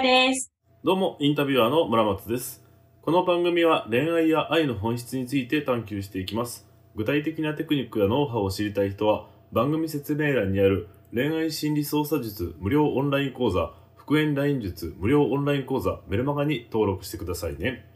[0.00, 2.62] ですどうも、インタビュアーの村松です。
[3.02, 6.66] この番組は恋愛や愛の本質について探求していきます。
[6.96, 17.86] 具体的なテクニックやノウハウを知りたい人は、番組説明欄にある恋愛心理操作術無料オンライン講座、復縁ライン術無料オンライン講座メルマガに登録してくださいね。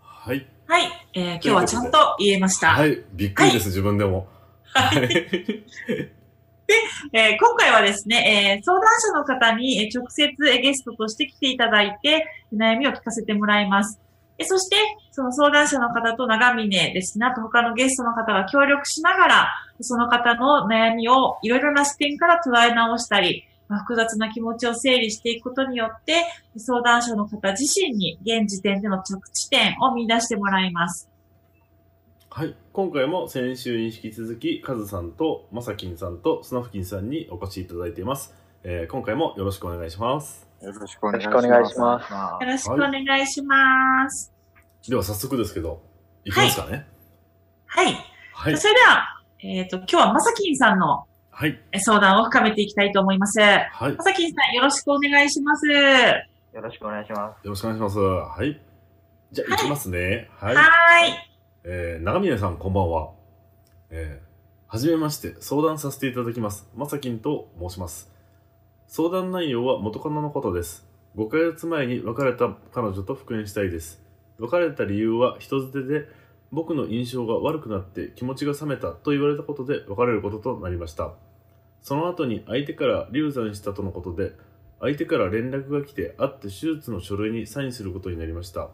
[0.00, 0.46] はい。
[0.66, 0.82] はい、
[1.14, 2.68] えー、今日はちゃんと言えました。
[2.68, 3.02] はい。
[3.14, 4.28] びっくりです、自分でも。
[4.62, 6.12] はい。
[6.66, 6.74] で
[7.12, 14.00] えー今回はですね、えー相談者の方に直接ゲストとして来ていただいて、悩みを聞かせてもらいます。
[14.38, 14.76] えそして、
[15.12, 19.48] その相談者の方と長峰ですね、あと他のゲストの方が協力しながら、
[19.80, 26.24] その方の悩みをいろいろな視点から捉え直したり、まあ複雑な気持ちを整理していくことによって、
[26.58, 31.08] 相談者の方自身に現時点での着地点を見出してもらいます。
[32.36, 32.54] はい。
[32.74, 38.34] 今回も先週に引き続き、カズさんとまさきんさんとスナフキンさんにお越しいただいています。
[38.62, 40.46] えー今回もよろしくお願いします。
[40.60, 41.96] よろしくお願いしま。
[41.96, 44.34] ますよろしくお願いします。
[44.86, 45.80] では早速ですけど、
[46.26, 46.86] いきますかね。
[47.64, 47.96] はい。
[48.34, 48.58] はい。
[48.58, 51.58] それでは、えっ、と、今日はまさきんさんのはい。
[51.72, 53.40] え相談を深めていきたいと思います。
[53.40, 53.56] は
[53.88, 53.92] い。
[53.96, 55.66] まさきんさん、よろしくお願いします。
[55.68, 55.72] は
[56.52, 57.98] よろしくお願いしまよろしくお願いします。
[57.98, 58.60] はい。
[59.32, 60.28] じゃあ、はいいきますね。
[60.36, 60.54] はい。
[60.54, 60.60] ー
[61.32, 61.35] い。
[61.68, 63.10] えー、長峰さん、こんばんは。
[63.90, 66.70] えー、はじめまして、相談させていただきます。
[66.76, 68.08] まさきんと申します。
[68.86, 70.86] 相談内容は元カノのことです。
[71.16, 74.00] 5ヶ月前に別れた彼女と復縁したいです。
[74.38, 76.06] 別れた理由は人づてで、
[76.52, 81.14] 僕の印象が悪くなって気持ちが冷めたと言われたことで別れることとなりました。
[81.82, 84.34] その後に相手から流産したとのことで、
[84.78, 88.68] 相手から連絡が来て会って手術の書類にサインすることになりました。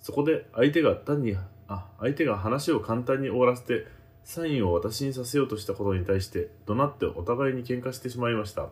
[0.00, 1.34] そこで相手が単に、
[1.70, 3.86] あ、相手が話を簡単に終わらせて、
[4.24, 8.68] サインを私にさせようとしたことに対して、怒鳴ってお互いに喧嘩してしまいました。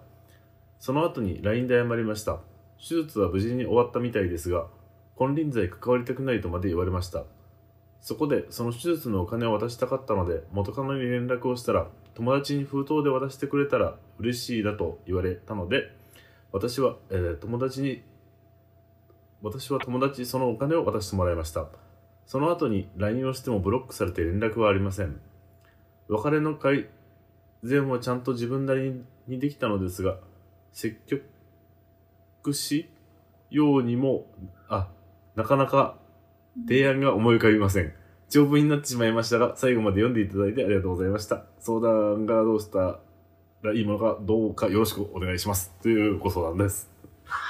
[0.80, 2.40] その後に LINE で謝りました。
[2.76, 4.66] 手術は無事に終わったみたいですが、
[5.16, 7.24] 金輪際関わりたくないとまで言われました。
[8.00, 15.84] そこでその手術のお金を渡したかったので、元カノに連絡をしたら、友達に封筒で渡してくれたら嬉しいだと言われたので、
[16.50, 18.02] 私は、えー友達に
[19.40, 21.68] 私は友達そのお金を渡してもらいました。
[22.28, 25.18] その後に LINE をしてもブロックされて連絡はありません。
[26.08, 26.86] 別れの改
[27.64, 30.18] 善はちゃんと自分なりにできたのですが、
[30.74, 32.86] 積極し
[33.50, 34.26] ようにも、
[34.68, 34.88] あ、
[35.36, 35.96] なかなか
[36.68, 37.94] 提案が思い浮かびません。
[38.28, 41.44] 長文になってしまいましたが、最後まで読んでいただいてありがとうございました。
[41.60, 42.98] 相談がどうした
[43.62, 45.72] らいいものかどうかよろしくお願いします。
[45.82, 46.90] というご相談です。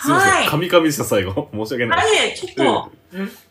[0.03, 0.33] すいません。
[0.34, 0.47] はい。
[0.47, 1.49] カミカミでした、最後。
[1.53, 1.99] 申し訳ない。
[1.99, 3.47] はい、ちょっと、ふ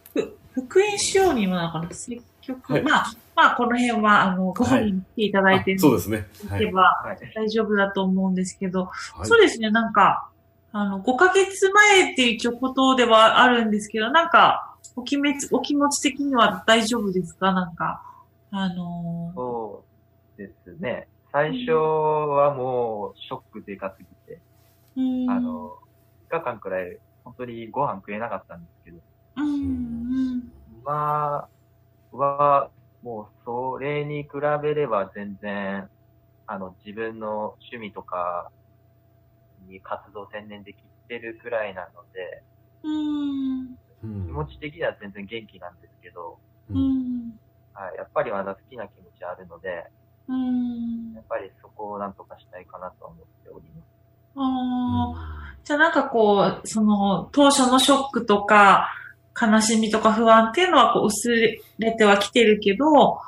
[0.61, 6.27] 復縁しようにもだから積極、はいまあ、まあ、この辺は、あの、ご本人に来ていただいて、あそうですね。
[6.49, 6.65] はいい。
[6.65, 7.07] けばす。
[7.07, 7.33] はい。
[7.35, 8.91] 大丈夫だと思うんですけど、は
[9.23, 10.29] いそうですね、なんか、
[10.71, 17.53] あの、5ヶ月前っていう一応ことではあるんですけど、なんか、お気めつお気持ち的には大丈夫ですか？
[17.53, 18.01] なんか、
[18.49, 19.83] あのーそ
[20.35, 21.07] うですね。
[21.31, 24.39] 最初はもうショックでかすぎて、
[24.95, 25.73] うーんあの、
[26.29, 28.76] 2日間くらい本当にご飯食えなかったんです
[29.37, 30.41] 今
[32.11, 32.71] は
[33.03, 34.29] もうそれに比
[34.61, 35.89] べれば全然、
[36.45, 38.49] あの、自分の趣味とか
[39.67, 40.77] に活動専念でき
[41.07, 42.43] てるくらいなので、
[42.83, 46.37] うん、うん気持ち的には全然元気なんですけど、
[46.69, 47.39] うん、
[47.73, 49.85] はい、やっぱりまだ好きな気持ちあるので、
[50.27, 51.13] うん。
[51.13, 53.85] やっぱりそこをなんとかしたいかなと思っております。
[54.35, 58.89] ああ、じゃあなんかこう、その、当初のショックとか、
[59.39, 61.29] 悲しみとか不安っていうのはこう薄
[61.79, 63.19] れてはきてるけど、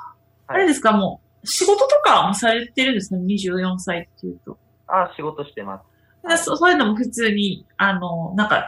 [0.46, 4.58] あれですか、もう、仕事とかもされてるんですか ?24 歳っていうと。
[4.88, 6.28] あ、仕事してます。
[6.28, 8.64] でそそういうのも普通に、あの、なんか、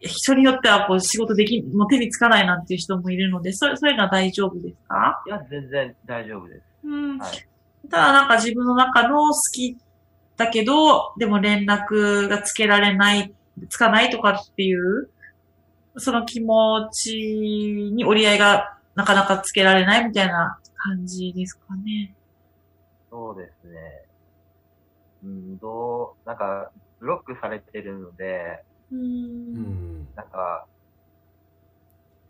[0.00, 5.22] 人によってはこう仕事できん、もう手につかないなんていう人もいるので、そそういうのは大丈夫ですか？
[5.26, 6.62] いや、全然大丈夫です。
[6.84, 7.18] うん。
[7.18, 7.48] はい。
[7.90, 9.76] ただなんか自分の中の好き
[10.36, 13.32] だけど、でも連絡がつけられない、
[13.68, 15.10] つかないとかっていう、
[15.98, 17.16] その気持ち
[17.94, 22.14] に折り合いがなかなかつけられないみたいな感じですかね。
[23.10, 23.78] そうですね。
[25.24, 28.62] うん、どう、なんか、ブロックされてるので、
[28.92, 28.96] う。
[28.96, 30.08] うんん。
[30.14, 30.66] なんか、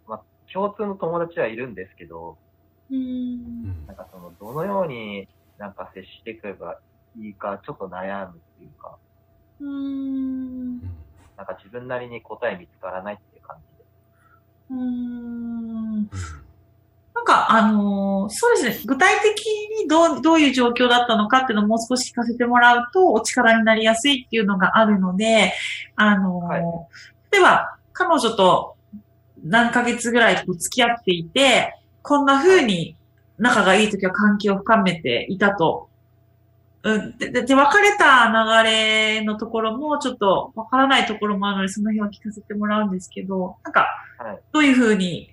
[0.07, 0.23] まあ、
[0.53, 2.39] 共通の友達はいるんですけど、
[2.91, 2.95] う。
[2.95, 3.03] うん
[3.67, 5.29] んなんかその、どのように
[5.59, 6.79] なんか接していけば
[7.17, 8.97] いいか、ちょっと悩むっていうか、
[9.61, 10.81] うん。
[11.37, 13.38] なんか自分なりに答え見つからないって。
[14.71, 16.03] うん。
[17.15, 18.85] なんか、あのーそうですね。
[18.87, 19.47] 具体的
[19.81, 25.55] にどう、どういう状況だったのかっていうのをもう少し聞かせてもらうと、お力になりやすいっていうのがあるので、
[25.97, 26.63] あのーはい
[27.31, 28.77] 例えば、彼女と
[29.45, 32.97] 何ヶ月ぐらい付き合っていて、こんな風に
[33.39, 35.88] 仲がいい時は関係を深めていたと。
[36.85, 38.27] うん、で、で、で別れた
[38.63, 43.87] 流れのところもちょっとわからないところもあるので、その辺は聞かせてもらうんですけど、なんか、
[44.19, 44.39] はい。
[44.53, 45.29] どういうふうに、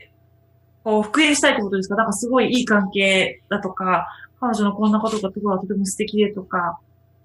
[0.84, 1.96] こう、復縁したいってことですか？
[1.96, 4.08] なんかすごいいい関係だとか、
[4.40, 6.80] 彼女のこんなことがところはとても素敵でとか、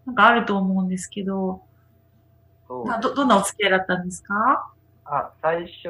[0.06, 1.62] なんかあると思うんですけど、
[2.69, 2.84] ど、
[3.14, 4.70] どんなお付き合いだったんですか？
[5.05, 5.88] あ、最初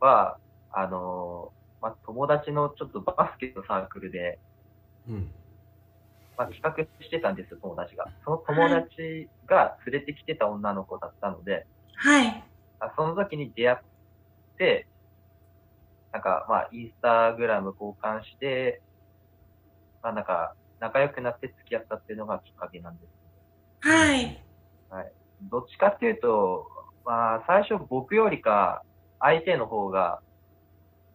[0.00, 0.38] は、
[0.72, 4.38] あのーまあ、友達のちょっとバスケのサークルで、
[5.08, 5.30] うん。
[6.36, 8.06] まあ、企画してたんですよ、友達が。
[8.24, 11.66] その友達が連れてきてた女の子だったので、
[11.96, 12.44] はい。
[12.80, 13.78] あその時に出会っ
[14.58, 14.88] て、
[16.12, 18.82] なんか、まあ、インスタグラム交換して、
[20.02, 23.10] まあ、なんか、仲良くなって付き合ったっていうのがきっかけなんです。
[24.88, 25.12] はい。
[25.42, 26.66] どっちかっていうと、
[27.04, 28.82] まあ、最初僕よりか、
[29.18, 30.20] 相手の方が、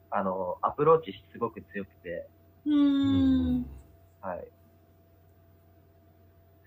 [0.10, 2.30] あの、アプローチすごく強くて、
[2.66, 3.66] うーん。
[4.22, 4.52] はい。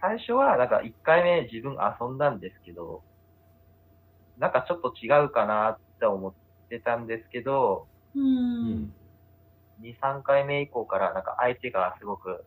[0.06, 3.02] 最初は、なんか1回目自分遊んだんですけど、
[4.36, 6.34] なんかちょっと違うかなって思っ
[6.68, 8.18] てたんですけど、う。
[8.18, 8.92] うんん。
[9.80, 12.44] 2、3回目以降から、なんか相手がすごく、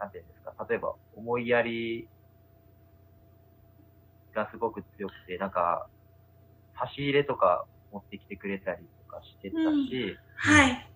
[0.00, 2.08] なんていうんですか、例えば思いやり
[4.34, 5.86] がすごく強くて、なんか、
[6.80, 9.56] 差し入れとか持ってきてくれたりとかしてた
[9.88, 10.86] し、はい。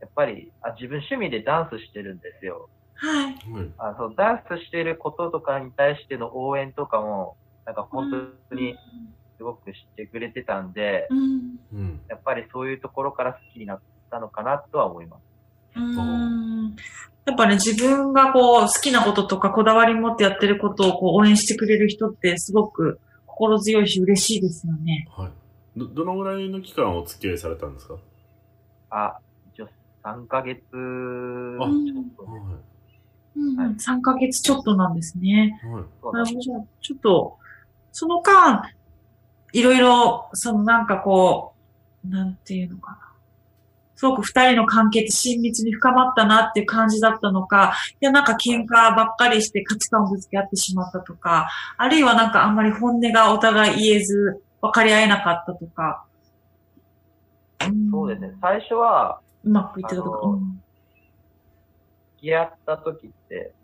[0.00, 2.70] やっぱりあ、自分趣味でダンスしてるんですよ。
[3.02, 3.24] はい。
[3.24, 3.70] はい。
[3.78, 8.10] あそうダンスしてることとかに対しての応援とかも、なんか本
[8.50, 8.76] 当に
[9.38, 11.58] すごくしてくれてたんで、うん。
[11.72, 12.00] うん。
[12.08, 13.80] やっぱりそういうところから好きになっ
[14.10, 15.22] たのかなとは思います。
[15.76, 16.76] うん。
[17.24, 25.06] やっぱね、自分がこう、好きなこととかこだわり持ってやってることをこう応援してくれる人ってすごく心強いし嬉しいですよね。
[25.16, 25.30] はい。
[25.78, 27.96] ど、どのぐらいの期間お付き合いされたんですか？
[28.90, 29.18] あ、
[29.54, 29.68] 一応
[30.02, 32.58] 3ヶ月ちょっとね、は
[33.36, 35.60] うんはい3ヶ月ちょっとなんですね。
[35.62, 35.66] い。
[36.02, 36.26] はい。
[36.40, 37.38] ちょっと、
[37.92, 38.72] その間、
[39.52, 41.54] いろいろ、そのなんかこ
[42.04, 42.98] う、なんていうのかな。
[43.96, 56.04] すごく二人の関係って親密に深まったなっていう感じだったのか、いやなんか喧嘩ばっかりして価値観をぶつけ合ってしまったとか、あるいはなんかあんまり本音がお互い言えず分かり合えなかったとか。
[57.70, 58.32] んそうですね。。
[58.40, 60.28] 最初は、うまくいってたとか。
[60.28, 60.69] うん付
[62.20, 63.54] き合った時って、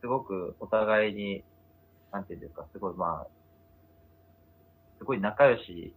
[0.00, 1.44] すごくお互いに、
[2.12, 3.26] なんていうんですか、すごいまあ、
[4.98, 5.96] すごい仲良し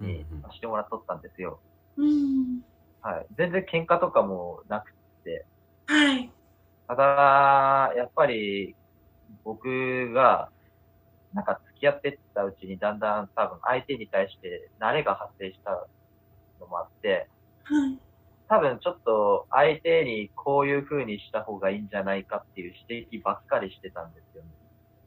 [0.00, 1.60] うんにしてもらっとったんですよ。
[1.96, 2.60] うん。
[3.00, 3.26] はい。
[3.36, 4.84] 全然喧嘩とかもなく
[5.24, 5.46] て、
[5.86, 6.32] はい。
[6.88, 8.76] ただ、やっぱり、
[9.44, 10.50] 僕が、
[11.32, 15.70] なんか付き合ってったうちにだんだん多分相手に対して慣れが発生した
[16.60, 17.28] のもあって、
[17.64, 18.05] はい。
[18.48, 24.48] 多分ちょっと相手にこういう風にした方がいいんじゃないかっていう指摘ばっかりしてたんですよね。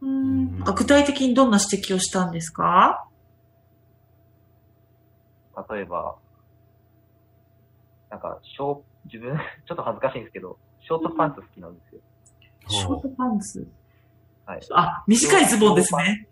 [0.01, 0.59] うん。
[0.63, 3.05] 具体的にどんな指摘をしたんですか？
[5.69, 6.15] 例えば、
[8.09, 12.01] なんか、ショー、自分、 ちょっと恥ずかしいんですけど、ショートパンツ好きなんですよ。
[12.67, 13.67] ショートパンツ？
[14.45, 14.61] はい。
[14.73, 16.27] あ、短いズボンですね。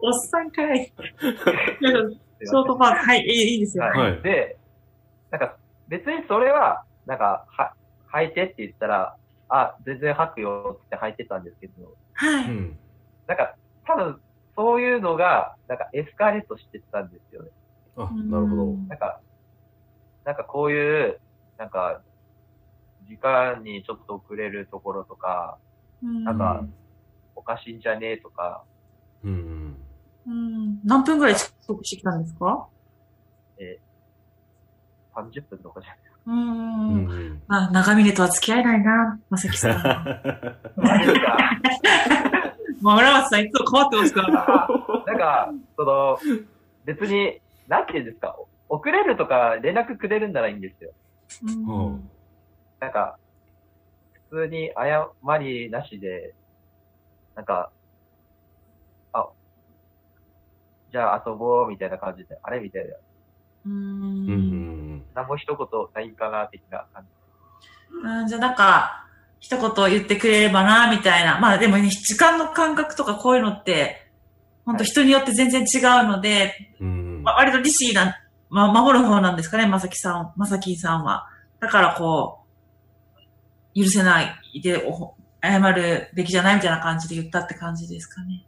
[0.00, 0.92] おっさんかい。
[1.20, 3.06] ショートパンツ。
[3.06, 3.84] はい、いいいいですよ。
[3.84, 4.12] はい。
[4.12, 4.58] はいで、
[5.30, 5.56] なんか、
[5.88, 7.72] 別にそれは、なんか、は、
[8.12, 9.16] 履いてって言ったら、
[9.48, 12.50] あ、全然履くよって履いてたんですけど、はい。
[12.50, 12.78] うん。
[13.26, 13.54] なんか、
[13.84, 14.20] 多分、
[14.56, 17.50] そういうのが、なんかエスカレートしてったんですよね。
[17.96, 18.64] あ、なるほど。
[18.88, 19.20] なんか、
[20.24, 21.20] なんかこういう、
[21.58, 22.02] なんか、
[23.02, 25.58] 時間にちょっと遅れるところとか、
[26.02, 26.24] うん。
[26.24, 26.64] なんか
[27.34, 28.64] おかしいんじゃねえとか、
[29.22, 29.76] うん。
[30.26, 30.80] うん。
[30.84, 32.68] 何分ぐらい遅刻してきたんですか？
[35.16, 35.92] 30分とかじゃ
[36.26, 36.30] う。
[36.30, 37.42] うんん。
[37.46, 39.82] まあ、長峰とは付き合えないな、まさきさん。
[40.82, 41.38] ないですか。
[42.82, 44.68] まあ、村松さんいつも困ってますから。
[45.06, 46.18] なんか、その、
[46.84, 48.36] 別に、なんて言うんですか、
[48.68, 50.92] 遅れるとか連絡くれるんならいいんですよ。
[51.42, 52.10] うん。
[52.80, 53.18] なんか、
[54.30, 55.08] 普通に謝
[55.38, 56.34] りなしで、
[57.34, 57.70] なんか、
[59.12, 59.28] あ、
[60.92, 62.94] じゃあ遊ぼうみたいな感じで、あれみたいな。
[63.66, 67.08] うん何も一言ないかな、的な感じ。
[67.90, 69.06] うんじゃあなんか、
[69.40, 71.40] 一言言ってくれればな、みたいな。
[71.40, 74.06] まあでもね、時間の感覚とかこういうのって、
[74.66, 78.16] 本当人によって全然違うので、うんまあ、割とリシーな、
[78.50, 81.28] まあ、守る方なんですかね、まさきさん、まさきさんは。
[81.60, 82.40] だからこ
[83.74, 88.44] う、許せないで、お謝るべきじゃないみたいな感じで言ったって感じですかね。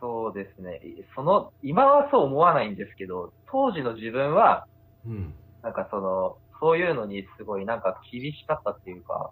[0.00, 0.80] そうですね。
[1.14, 4.66] その、今はそう思わないんですけど、当時の自分は、
[5.06, 9.30] うんなんかその、そういうのにすごいなんか厳しかったっていうか、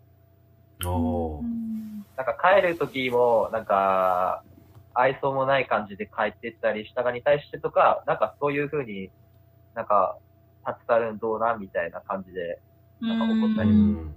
[0.84, 1.42] おー。
[2.16, 4.42] なんか帰る時も、なんか、
[4.94, 9.10] 愛想もない感じで帰ってったりしたがに対してとか、なんかそういう風に、
[9.74, 10.16] なんか、
[10.66, 12.60] 立つたるんどうなんみたいな感じで、
[13.00, 14.14] なんか怒ったうりん。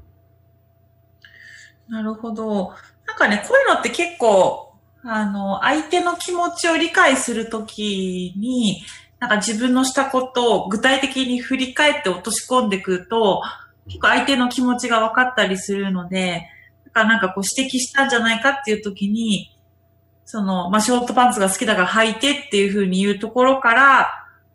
[1.90, 2.74] なるほど。
[3.06, 4.74] なんかね、こういうのって結構、
[5.04, 8.84] あの、相手の気持ちを理解するときに、
[9.19, 13.41] なんか自分のしたことを具体的に振り返って落とし込んでくると、
[13.88, 16.47] 結構相手の気持ちが分かったりするので、
[16.86, 19.55] だからなんかこう指摘したんじゃないかっていうときに、
[20.25, 24.07] その、まあ、ショートパンツが好きだから履いてっていうふうに言うところから、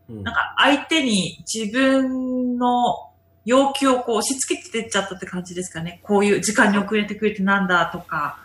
[0.08, 3.10] うんなんか相手に自分の
[3.46, 6.00] 要求をこう押し付けてっちゃったって感じですかね。
[6.02, 8.38] こういう時間に遅れてくれてなんだとか、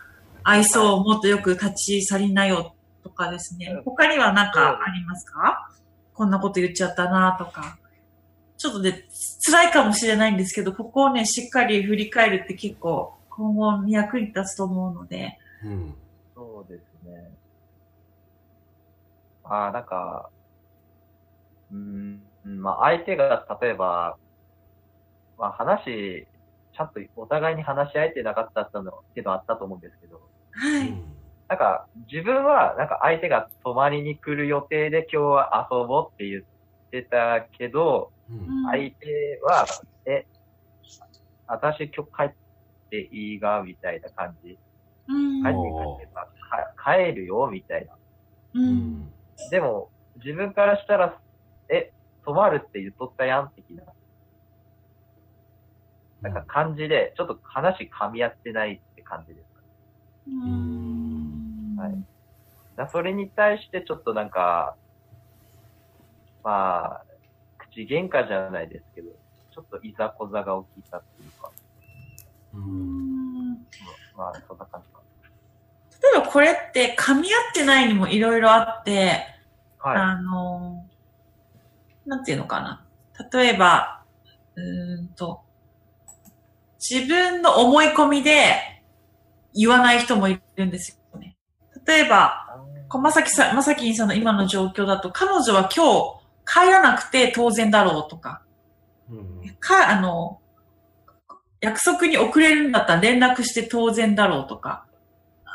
[0.44, 3.82] 愛想をもっとよく立ち去りなよとかですね。
[3.84, 5.70] 他には何かありますか？
[6.18, 7.78] こんなこと言っちゃったなとか。
[8.58, 9.06] ちょっとね、
[9.46, 15.38] 辛いかもしれないんですけど、ここをね、しっかり振り返るって結構今後に役に立つと思うので。
[15.64, 15.96] うん
[16.36, 17.32] そうですね。
[19.44, 20.30] ああ、なんか、
[21.72, 24.18] うーん、うんまあ相手が例えば、
[25.38, 26.28] まあ話、
[26.76, 30.20] ちゃんとお互いに話し合えてなかったのっていうのはあったと思うんですけど、
[30.52, 31.17] はい。
[31.50, 36.44] なんか自分はなんか相手が泊まりに来る予定で今日は遊ぼうって言っ
[36.92, 39.66] てたけど、うん相手は、
[40.06, 40.26] え、
[41.48, 42.36] 私今日帰っ
[42.90, 44.58] ていいがみたいな感じ。
[45.08, 45.58] うん帰って
[46.86, 47.94] 帰って、帰るよみたいな。
[47.94, 47.98] う。
[48.60, 48.68] うん
[49.00, 49.12] ん
[49.50, 51.18] でも、自分からしたら、
[51.70, 51.94] え、
[52.26, 53.84] 泊まるって言っとったやん、的な。
[56.22, 59.68] なんか感じで、ちょっと話噛み合ってないって感じですかね。
[60.28, 61.27] うん
[61.92, 62.18] はい
[62.78, 64.76] だそれに対してちょっとなんか、
[66.44, 67.04] まあ、
[67.58, 69.10] 口喧嘩じゃないですけど、
[69.54, 71.52] ちょっといざこざが起きたっていうか、
[72.54, 73.68] ううんん
[74.16, 75.02] まあ、そんな感じか
[76.04, 79.26] 例えばこれって噛み合ってないにもいろいろあって、
[79.84, 79.92] な。
[79.92, 80.02] はい。
[80.02, 80.86] あの、
[82.06, 82.86] なんていうのかな。
[83.34, 84.04] 例えば、
[84.56, 85.42] うーんと、
[86.80, 88.84] 自分の思い込みで
[89.56, 91.02] 言わない人もいるんです。
[91.88, 92.44] 例えば、
[92.90, 98.42] まさきさん、まさきんさんの今の状況だと、彼女は今日帰らなくて当然だろうとか、
[99.10, 99.56] うん。
[99.60, 100.40] か、あの、
[101.62, 104.86] 約束に遅れるんだったら連絡して当然だろうとか、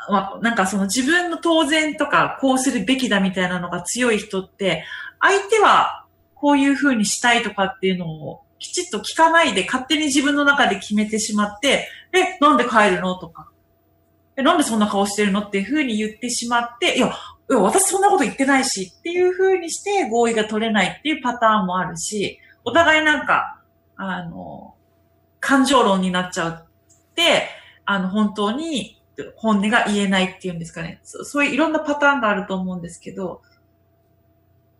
[0.09, 4.83] まあ、なんかその自分の当然とかこうするべきだみたいなのが強い人って、
[5.19, 13.49] 相手はこういう風にしたいとかっていうのをきちっと聞かないで勝手に自分の中で決めてしまって、え、なんで帰るのとか、
[14.35, 15.41] え、なんでそんな顔してるの？
[15.41, 23.61] っていう風に言ってしまって、いや、いや私そんなこと言ってないしっていう風にして合意が取れないっていうパターンもあるし、お互いなんか、
[23.95, 24.75] あの、
[25.39, 27.49] 感情論になっちゃうって、
[27.85, 29.01] あの、本当に
[29.35, 30.99] 本音が言えないっていうんですかね。
[31.03, 33.41] そそういういろんなパターンがあると思うんですけど、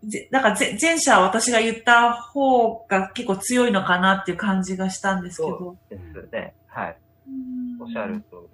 [0.02, 5.76] ぜだか前者は私が言った方が結構強いのかなっていう感じがしたんですけど。
[5.88, 6.54] ですね。
[6.66, 6.96] はい。
[7.80, 8.36] おっしゃる通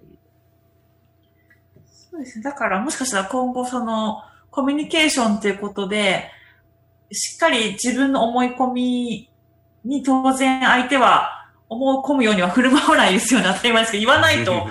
[2.11, 2.43] そうですね。
[2.43, 6.29] だからもしかしたら今後そのコミュニケーションということで、
[7.11, 9.31] しっかり自分の思い込み
[9.85, 13.47] に当然相手は思い込むようには振る舞わないですよね。
[13.47, 14.67] 当たり前ですけど、言わないと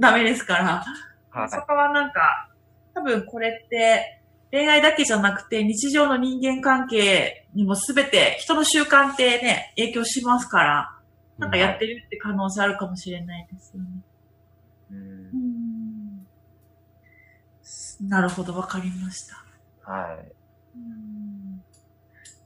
[0.00, 0.84] ダメですから。
[1.30, 1.48] はい。
[1.48, 2.48] そこはなんか、
[2.92, 4.20] 多分これって
[4.50, 10.96] 恋愛だけじゃなくて日常の人間関係にもすべて人の習慣ってね、影響しますから、
[11.38, 13.88] なんかやってるって可能性あるかもしれないですよね。
[18.00, 19.44] なるほど、わかりました。
[19.90, 20.32] はい。
[20.76, 21.62] うん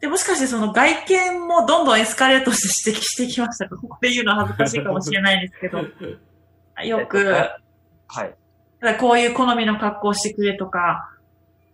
[0.00, 5.78] で、もしかしてその外見もどんどんエスカレートして指摘してきましたかここで言うのは恥ずかしいかもしれないですけど、
[6.84, 7.26] よく、
[8.08, 8.34] はい。
[8.80, 11.10] ただこういう好みの格好をしてくれとか、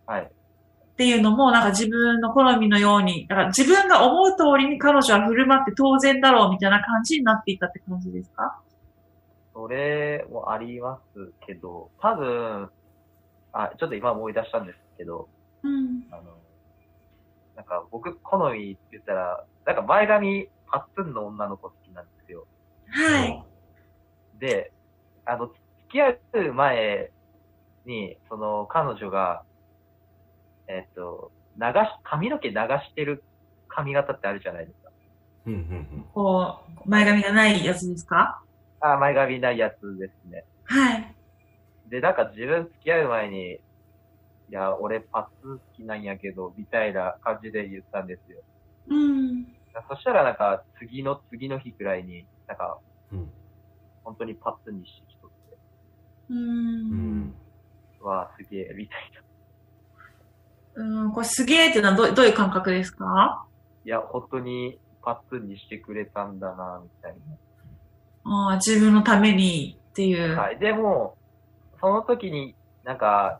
[0.05, 0.21] はい。
[0.21, 8.59] っていうのも、なんか自分の好みのように、だから自分が思う通りに彼女は振る舞って当然だろうみたいな感じになっていたって感じですか？
[9.53, 12.69] それもありますけど、多分、
[13.53, 15.29] あ、ちょっと今思い出したんですけど、
[15.63, 16.03] うん。
[16.11, 16.37] あの、
[17.55, 22.47] なんか僕好みって言ったら、なんか前髪パッツンの女の子好きなんですよ。
[22.89, 23.45] はい。
[24.39, 24.71] で、
[25.25, 25.59] あの、付
[25.91, 26.11] き合
[26.49, 27.11] う前
[27.85, 29.43] に、その彼女が、
[30.67, 33.23] えっと、流し、髪の毛流してる
[33.67, 34.91] 髪型ってあるじゃないですか。
[35.47, 38.41] うんうんこう、前髪がないやつですか？
[38.79, 40.45] あ、前髪ないやつですね。
[40.63, 41.10] はい。
[41.91, 43.59] で、なんか自分付き合う前に、い
[44.49, 48.41] や、俺パッツン好きなんやけど、みたいな感じで言ったんですよ。
[48.87, 49.45] うん。
[49.89, 52.79] そしたらなんか、次の次の日くらいに、なんか、
[53.11, 53.19] うん。
[53.19, 53.29] うん。
[54.03, 55.57] 本当にパッツンにしてきとって、
[56.29, 56.33] う。
[56.33, 57.33] うん
[58.01, 59.11] わあ、すげえ、みたい
[60.75, 60.83] な。
[61.03, 63.45] うん、これすげえっていうのはどうどういう感覚ですか？
[63.85, 67.15] いや、本当にパッツンにしてくれたんだな、みたい
[68.23, 70.35] ああ、自分のためにっていう。
[70.35, 70.41] な。
[70.43, 70.59] はい。
[70.59, 71.17] でも、
[71.81, 73.39] その時になんか、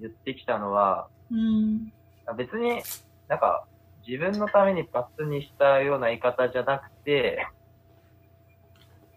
[0.00, 1.92] 言ってきたのは、うん。
[2.36, 2.82] 別に
[3.28, 3.66] なんか、
[4.06, 7.46] 自分のためにパッツンにしたような言い方じゃなくて、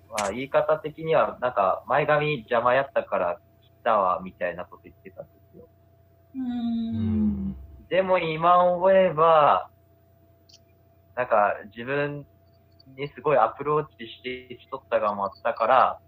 [0.10, 5.68] まあ言い方的には、なんか、前髪邪魔やったから切ったわ、みたいなこと言ってたんですよ。
[6.36, 6.40] う。
[6.40, 7.56] うんん。
[7.90, 9.70] でも今思えば、
[11.16, 12.26] なんか自分
[12.98, 16.00] にすごいアプローチしてきとったがもあったから、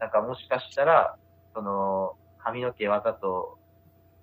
[0.00, 1.16] なんかもしかしたら、
[1.54, 3.58] その、髪の毛わざと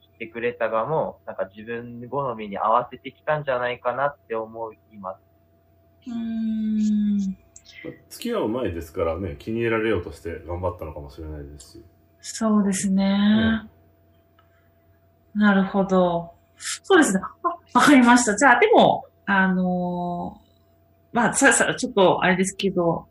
[0.02, 6.10] 切ってくれたがも、なんか自分好みに合わせてきたんじゃないかなって思います。
[6.10, 7.20] うん。
[8.10, 11.86] 付き合う前ですからね、気に入られようとして頑張ったのかもしれないですし。
[12.22, 13.64] そうですね。
[15.34, 16.34] なるほど。
[16.58, 17.22] そうですね。
[17.44, 18.36] あわかりました。
[18.36, 20.52] じゃあ、でも、あのー
[21.14, 23.06] まあ、さ、さ、ちょっと、あれですけど、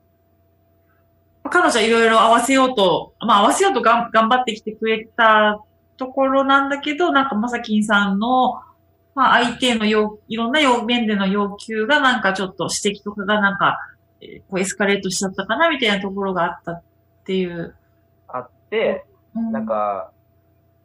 [1.50, 5.61] 彼女はいろいろ合わせようと、まあ、合わせようとがん頑張ってきてくれた
[5.97, 8.54] ところなんだけど、なんか、まさきんさんの、
[9.15, 13.78] まあ、相手の要、いろんな要面での要求が、なんかちょっと指摘とかが、なんか、
[14.21, 16.82] えーこうエスカレートしちゃったかな、みたいなところがあったっ
[17.25, 17.75] ていう。
[18.28, 20.10] あって、うんなんか、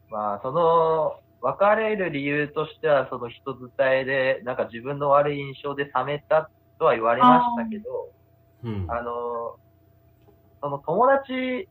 [0.10, 6.50] まあ、その、別れる理由としては、その人伝えで、なんか自分の悪い印象で冷めた
[6.80, 8.10] とは言われましたけど、
[8.64, 8.86] うん。
[8.90, 9.58] あの、
[10.66, 11.70] その友達、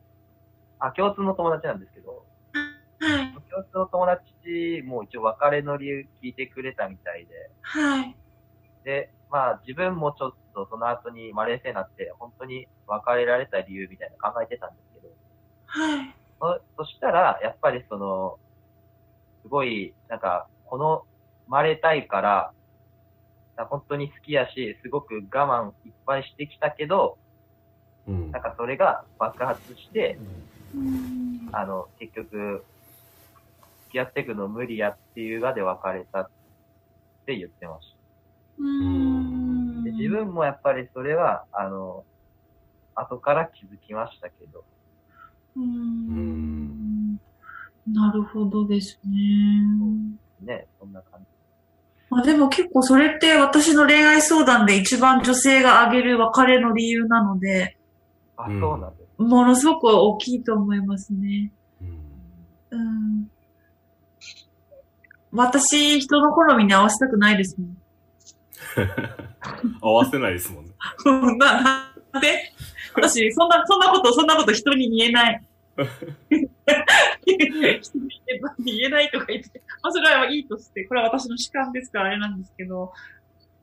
[0.79, 3.33] あ、共通の友達なんですけど、はい。
[3.51, 4.23] 共通の友達
[4.87, 8.15] も一応別れの理由聞いてくれたみたいで、はい。
[8.85, 15.09] で、まあ自分もちょっとその後にマレーセになって、本当に別れられた理由みたいなの考えてたんですけど、
[15.65, 16.15] はい。
[16.39, 18.37] そそしたら、やっぱりその、
[19.41, 21.01] すごい、なんか、この、
[21.47, 22.53] まれたいから、
[23.69, 27.17] 本当に好きやし、すごく我慢いっぱいしてきたけど、
[28.07, 30.17] うんなんかそれが爆発して、
[30.75, 32.63] うんあの、結局、
[33.85, 36.29] 付き合っていくの無理やっていうがで別れたっ
[37.25, 37.95] て言ってまし
[38.59, 39.91] うんた。
[39.91, 42.03] で自分もやっぱりそれは、あの、
[42.95, 44.63] 後から気づきましたけど、
[45.57, 47.15] うん
[47.87, 49.11] なるほどですね。
[50.41, 51.25] ね、そんな感じ。
[52.09, 57.77] まあでも結構それって私の恋愛相談で一番女性が挙げる別れの理由なので、
[58.37, 59.21] あ、うんそうなんです。
[59.21, 61.51] ものすごく大きいと思いますね。
[61.81, 61.89] うん
[62.71, 63.31] うん。
[65.31, 67.77] 私、人の好みに合わせたくないですもん。
[69.81, 70.71] 合わせないですもんね。
[71.37, 72.51] な、なんで
[72.93, 75.47] 私、そんな、そんなこと、そんなこと人に言えない。
[77.81, 77.97] 人
[78.59, 82.93] に言えないとか言って、まあそれはいいとして、これは私の主観ですからあれなんですけど、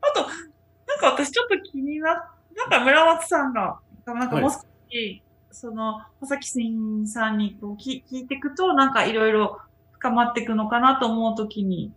[0.00, 2.16] あと、なんか私ちょっと気になっ
[2.56, 4.58] なんか村松さんが、なんかもう少
[4.90, 9.58] し、その、まさきしんさんにこう聞聞いていくと、なんかいろいろ
[9.92, 11.92] 深まっていくのかなと思うときに、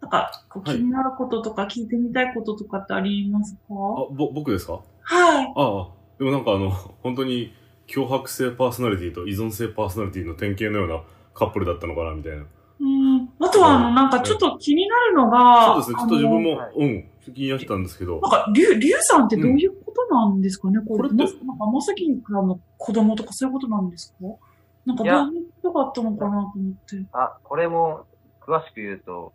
[0.00, 0.78] なんかこうはい。
[0.78, 3.74] 気になることとか聞いてみたいこととかってありますか、あ、
[4.12, 4.80] ぼ、僕ですか？
[5.02, 5.52] はい。
[5.56, 7.52] ああ、でもなんかあの、本当に
[7.86, 11.02] 脅迫性パーソナリティと依存性パーソナリティの典型のような
[11.34, 12.44] カップルだったのかな、みたいな。
[12.80, 13.28] うん。
[13.40, 15.90] あとは、あの、なんかちょっと気になるのが、そうです。
[15.90, 18.20] ね、ちょっと自分もはい、うん、気になってたんですけど。
[18.20, 21.08] なん、か、りゅう、りゅうさんってどういうことなんですかね、これ。
[21.08, 21.44] これって。
[21.44, 24.26] まなんか、まさきんからの子供とかそういうことなんですか？
[24.86, 27.04] なんか、どういうことがあったのかなと思って。
[27.12, 28.06] あ、これも
[28.40, 29.32] 詳しく言うと、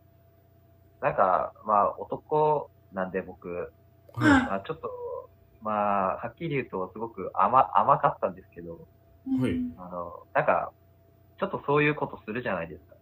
[1.02, 3.72] なんか、まあ、男なんで僕、
[4.14, 4.90] はあ、ちょっと、
[5.62, 8.80] まあ、はっきり言うとすごく甘、甘かったんですけど、
[9.40, 9.52] はい。
[9.52, 10.72] うんあの、なんか、
[11.38, 12.96] ちょっとそういうことするじゃないですか。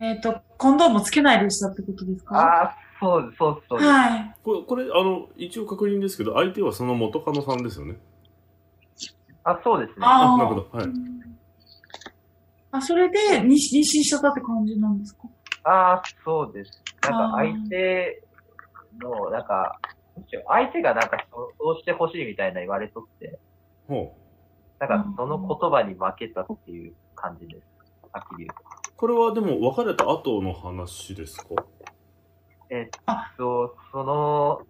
[0.00, 2.38] えっ、と、コンドームつけないでしたってことですか？
[2.38, 3.90] ああ、そうです、そうです、そうです。
[3.90, 4.34] はい。
[4.42, 7.96] これ、これ、あの、一応確認ですけど、相手はその元カノさんですよね？
[9.44, 10.06] あ、そうですね。
[10.06, 10.68] あーあ、なるほど。
[10.76, 10.86] はい。
[12.72, 15.22] あ、それで妊娠妊娠しちゃったって感じなんですか？
[15.64, 16.82] ああ、そうです。
[17.02, 18.22] なんか相手
[19.00, 19.78] の、なんか、
[20.46, 23.38] 相手がなんかそうそうしてほしいみたいな言われとって、
[23.88, 24.14] ほ
[24.78, 27.66] なんかその言葉に負けたっていう感じです。
[28.12, 28.54] はっきり言うと。
[28.92, 28.96] う。
[28.96, 31.48] これはでも別れた後の話ですか？
[32.70, 34.60] えっあと、その、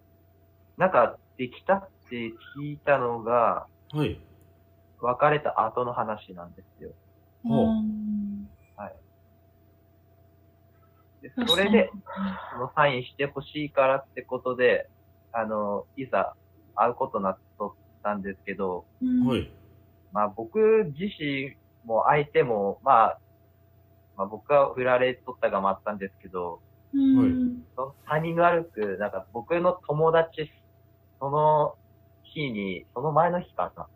[0.77, 2.15] なんかできたって
[2.57, 4.19] 聞いたのが、はい。
[4.99, 6.91] 別れた後の話なんですよ。
[7.43, 8.11] ほううん
[11.21, 11.89] でそれで、
[12.51, 14.89] そのサインしてほしいからってことで、
[15.31, 16.33] あの、いざ
[16.75, 17.71] 会うことになっとっ
[18.03, 19.51] たんですけど、うんはい。
[20.11, 20.59] まあ僕
[20.99, 23.19] 自身も相手も、まあ、
[24.17, 26.59] まあ僕は振られとったがもあったんですけど、
[28.07, 30.51] タイミング悪く、なんか僕の友達、
[31.19, 31.75] その
[32.23, 33.87] 日に、その前の日かな、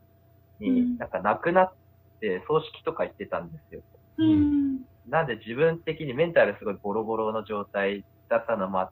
[0.59, 1.73] に、うんなんか亡くなっ
[2.21, 3.81] て葬式とか行ってたんですよ。
[4.17, 8.91] うんなんで自分的にメンタルすごいボロボロの状態だったのもあっ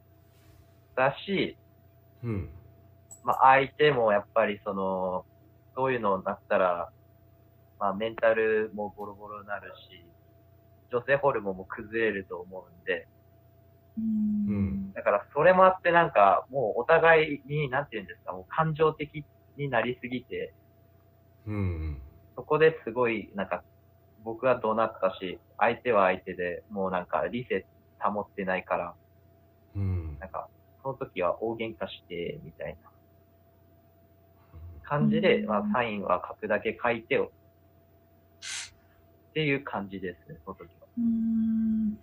[0.96, 1.58] たし、
[2.24, 2.50] うん。
[3.24, 5.26] まあ相手もやっぱりその、
[5.76, 6.92] そういうのになったら、
[7.80, 10.06] まあメンタルもボロボロになるし、
[10.92, 13.08] 女性ホルモンも崩れると思うんで、
[13.98, 14.94] うん。
[14.94, 19.24] だからそれもあってなんかもうお互いに、なんて言うんですか、もう感情的
[19.58, 20.54] になりすぎて、
[21.46, 22.02] うん。
[22.36, 23.64] そこですごいなんか
[24.24, 27.66] 僕は怒鳴ったし、相手は相手でもうなんか理性
[28.00, 28.94] 保ってないから、
[29.76, 30.18] うん。
[30.20, 30.48] なんか
[30.82, 32.90] その時は大喧嘩して、みたいな
[34.84, 37.32] 感じで、うんまあサインは書くだけ書いてよ。
[39.30, 40.83] っていう感じですね、その時は。
[40.98, 41.98] うん。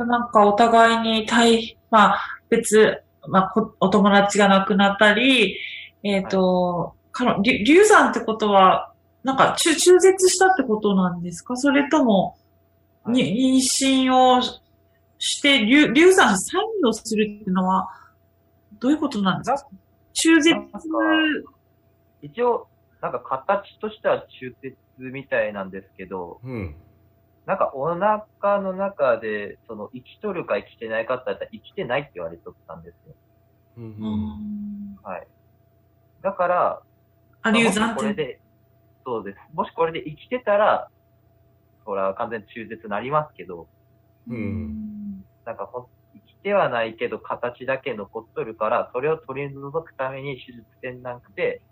[0.00, 5.58] うなんかお互いに対、まあ別、まあこお友達が亡くなったり、
[6.02, 8.92] えっ、と、かのりゅ流産ってことは、
[9.24, 11.56] なんか中中絶したってことなんですか？
[11.56, 12.36] それとも、
[13.06, 14.42] に妊娠を
[15.18, 17.88] して、流流産サインをするっていうのは、
[18.78, 19.68] どういうことなんですか
[20.12, 20.56] 中絶、
[22.22, 22.68] 一応、
[23.00, 26.74] なんか形としては中絶みたいなんですけど、うん。
[27.48, 33.14] なんかお腹の中で、その生きとるか生きてないかって言ったら生きてないって言われとったんですよ。
[33.78, 33.84] うん。
[33.84, 33.94] ううん。
[33.96, 35.26] んはい。
[36.22, 36.82] だから、
[37.40, 38.42] あ、流産これで、
[39.06, 39.38] そうです。
[39.54, 40.88] もしこれで生きてたら、
[41.86, 43.66] それは完全に中絶になりますけど、
[44.28, 51.62] うんなんかほん生きてはないけど形だけ残っとるから、それを取り除くために手術せんなくて、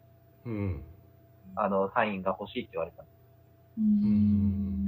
[0.47, 0.83] うん。
[1.55, 3.05] あの、サインが欲しいって言われた。
[3.77, 4.86] うんはい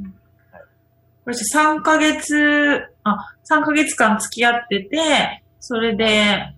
[1.29, 6.55] これ3ヶ月、あ、3ヶ月間付き合ってて、それで、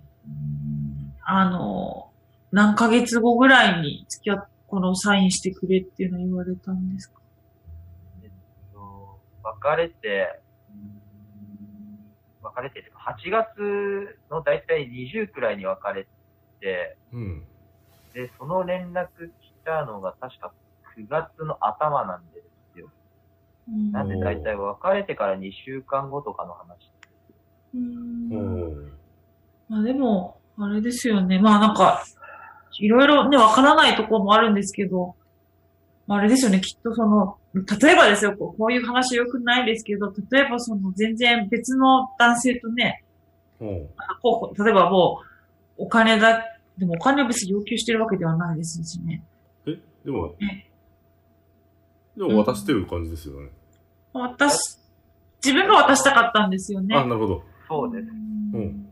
[1.24, 2.12] あの、
[2.52, 7.20] 何ヶ月後ぐらいに付き合っ、このサインしてくれっていうのを言われたんですか？
[8.22, 8.30] えっ
[8.72, 10.40] と、別れて、
[12.40, 16.06] 別れてっていうか、8月のだいたい20くらいに別れ
[16.60, 17.44] て、うん。
[18.14, 20.52] で、その連絡来たのが確か
[20.96, 22.29] 9月の頭なんですよ。
[23.92, 26.90] なんでだいたい別れてから2週間後とかの話。
[27.74, 28.92] うん
[29.68, 31.38] まあでも、あれですよね。
[31.38, 32.02] まあなんか、
[32.80, 35.14] いろいろね、わからないところもあるんですけど、
[36.06, 43.04] まああれですよね、きっとその、例えばですよ、こうこういう話よくないですけど、例えばその全然別の男性とね、
[43.60, 43.86] おー
[44.20, 45.20] こう例えばも
[45.78, 46.44] う、お金だ、
[46.76, 49.22] でもお金を別に要求してるわけではないですしね。
[49.66, 50.70] え、でもえ、
[52.16, 53.50] でも渡してる感じですよね。
[54.12, 54.78] 私、
[55.44, 56.96] 自分が渡したかったんですよね。
[56.96, 57.44] あ、なるほど。
[57.68, 58.08] そうです。
[58.08, 58.86] うん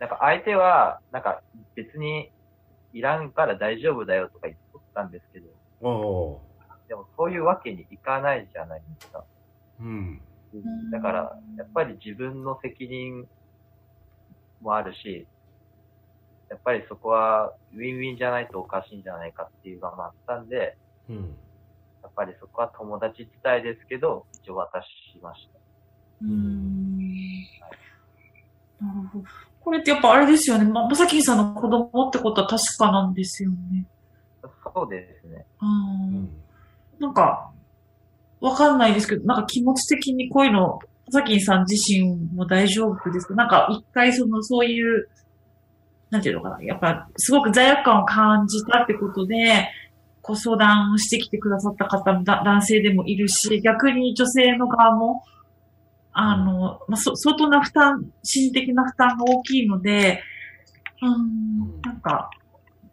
[0.00, 1.42] なんか相手は、なんか
[1.74, 2.30] 別に
[2.94, 5.48] いらんから大丈夫だよとか言っとったんですけど、
[5.82, 6.76] ああ。
[6.88, 9.24] でもそういうわけにいかないじゃないですか。
[9.78, 10.20] うん。
[10.56, 13.28] んだから、やっぱり自分の責任
[14.62, 15.26] もあるし、
[16.48, 20.76] やっぱりそこはウィンウィンじゃないとおかしいんじゃないかっていうのがあったんで、
[21.08, 21.36] うん。
[22.10, 24.86] やっぱりそこは友達伝いですけど、一応渡し
[25.22, 25.60] ました。
[26.22, 26.98] うーん
[28.80, 29.24] なるほど。
[29.60, 30.64] これってやっぱあれですよね。
[30.64, 33.86] ま、まさきんさんの子供ってことは確かなんですよね。
[34.42, 35.46] そうですね。
[35.62, 36.30] うん。
[36.98, 37.50] なんか、
[38.40, 43.34] わかんないですけど、なんか気持ち的にこういうの、まさきんさん自身も大丈夫ですか？
[43.34, 45.08] なんか一回その、そういう、
[46.10, 46.62] なんていうのかな。
[46.62, 49.68] やっぱ、すごく罪悪感を感じたってことで、
[50.22, 55.24] ご相談してきてくださった方もだ男性でもいるし、逆に女性の側も、
[56.12, 60.22] あの、まあ、そ相当な負担、心理的な負担が大きいので、
[61.02, 62.30] うん、なんか、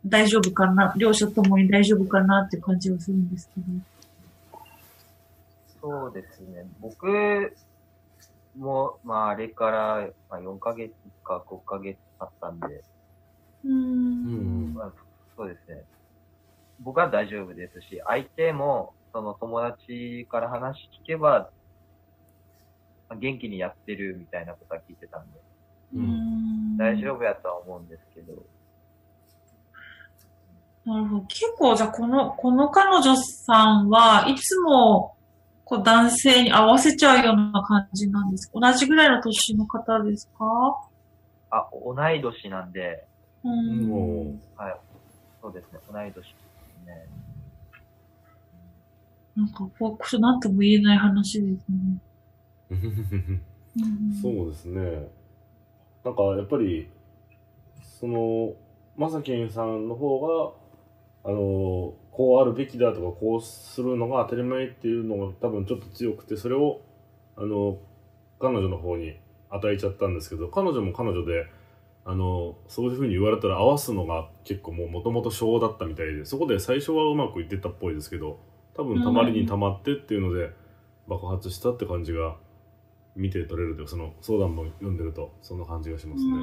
[0.05, 3.67] 大丈夫かな、両者ともに大丈夫かなっていう感じはするんですけど。
[5.81, 6.65] そうですね。
[6.79, 7.53] 僕
[8.57, 12.83] も、まあ、あれから、まあ、4ヶ月か5ヶ月経ったんで、う。
[13.65, 14.73] うんん。
[14.73, 14.91] まあ、
[15.35, 15.83] そうですね。
[16.79, 21.49] 僕は大丈夫ですし、相手も、その友達から話聞けば、
[23.09, 25.39] まあ元気にやってるみたいなことは聞いてたんで、
[25.95, 28.33] うん大丈夫やとは思うんですけど、
[30.85, 31.21] なるほど。
[31.23, 35.15] 結構、じゃあ、この、この彼女さんはいつも、
[35.65, 38.59] こう、男性に合わせちゃうような感じなんですか？
[38.59, 40.45] 同じぐらいの年の方ですか？
[41.49, 43.05] あ、同い年なんで、
[43.43, 43.49] う。
[43.49, 44.41] うんん。
[44.55, 44.75] はい。
[45.41, 46.23] そうですね、同い年
[46.87, 47.07] ね。
[49.35, 52.01] なんか、こう、なんとも言えない話ですね。
[52.71, 55.07] うんそうですね。
[56.03, 56.89] なんかやっぱり、
[57.83, 58.55] その、
[58.95, 60.55] まさきんさんの方
[61.23, 66.81] が、あの、こうあるべきだとか、こうするのが当たり前っていうのが多分ちょっと強くて、それを、
[67.35, 67.77] あの、
[68.39, 69.19] 彼女の方に
[69.49, 71.45] 与えちゃったんですけど、彼女も彼女で、
[72.09, 78.39] あの、そういうふうに言われたら合わすのが結構もう元々性だったみたいで、そこで最初はうまくいってたっぽいですけど、
[78.77, 80.51] 多分たまりにたまってっていうので
[81.09, 82.37] 爆発したって感じが
[83.17, 86.31] 見て取れるというその相談も読んでるとそんな感じがしますね。
[86.31, 86.35] う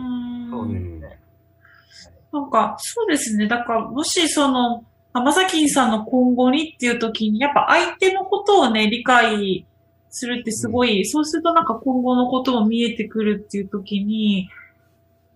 [0.66, 1.00] ん。
[1.00, 3.48] なんか、そうですね。
[3.48, 9.64] だから、もしその、浜崎さんの今後にっていう時に、やっぱ相手のことをね、理解
[10.10, 14.50] するってすごい、そうするとなんか今後のことも見えてくるっていう時に、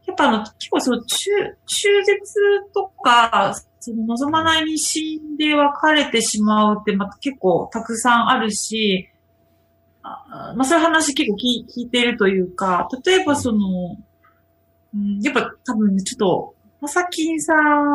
[0.08, 1.30] やっぱあの、結構その中、
[1.66, 9.10] 中絶とか、その望まない妊娠で別れてしまうって、また結構たくさんあるし、
[10.02, 13.98] あまあそういう話結構聞聞いてるというか、例えばその、
[14.94, 17.52] うん、やっぱ多分ね、ちょっと、まさきんさ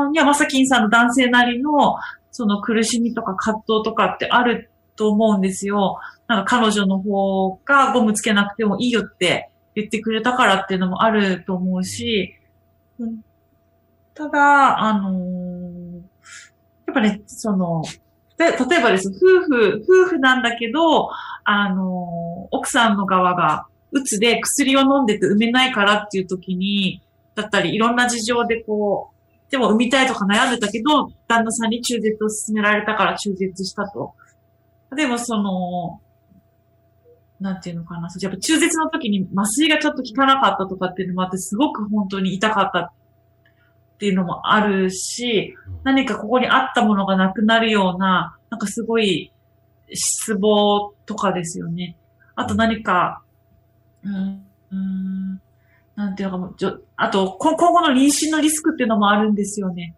[0.07, 1.95] んにはまさきんさんの男性なりの、
[2.31, 5.97] その苦しみとか葛藤とかってあると思うんですよ。
[6.27, 12.35] なんか彼女の方がゴムつけなくてもいいよって言ってくれたからっていうのもあると思うし、
[12.99, 13.21] うん
[14.15, 16.01] ただ、あのー
[16.85, 17.83] やっぱね、その、
[18.37, 21.09] で例えばです、夫婦、夫婦なんだけど、
[21.43, 27.01] あのー奥さんの側が、うつで薬を飲んでて産めないからっていう時に、
[27.35, 34.13] だったり、いろんな事情でこう、でも産みたいとか悩んでたけど、旦那さんに中絶を勧められたから中絶したと。
[34.95, 36.01] でもその、
[37.43, 38.07] なんていうのかな。
[38.21, 42.91] やっぱ中絶の時に麻酔がちょっと効かなかったとかっていうのもあって、すごく本当に痛かったっ
[43.99, 45.53] ていうのもあるし、
[45.83, 49.33] 何かここにあったものがなくなるような、なんかすごい
[49.91, 51.97] 失望とかですよね。
[52.35, 53.21] あと何か、
[54.03, 55.41] うーん、うーん
[55.97, 59.95] なんていうのかも、ちょあと、こ今後の妊娠のリスクっていうのもあるんですよね。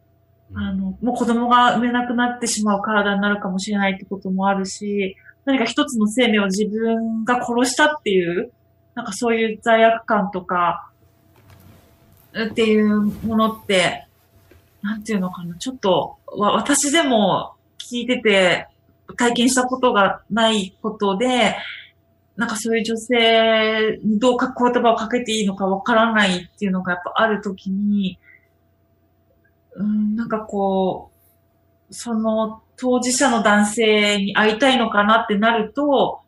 [0.56, 8.52] あの、もう子供が産めなくなってしまう体になるかもしれないってこともあるし、何か一つの生命を自分が殺したっていう、
[8.96, 10.90] なんかそういう罪悪感とか、
[12.44, 14.08] っていうものって、
[14.82, 18.68] なんていうのかな、ちょっと、わ私でも聞いてて
[19.18, 21.56] 体験したことがないことで、
[22.36, 28.20] なんかそういう女性にどうか言葉をかけていいのかわからないっていうのがやっぱあるときに、
[29.76, 31.12] うん、なんかこ
[31.90, 36.22] う、その当事者の男性に会いたいのかなってなると、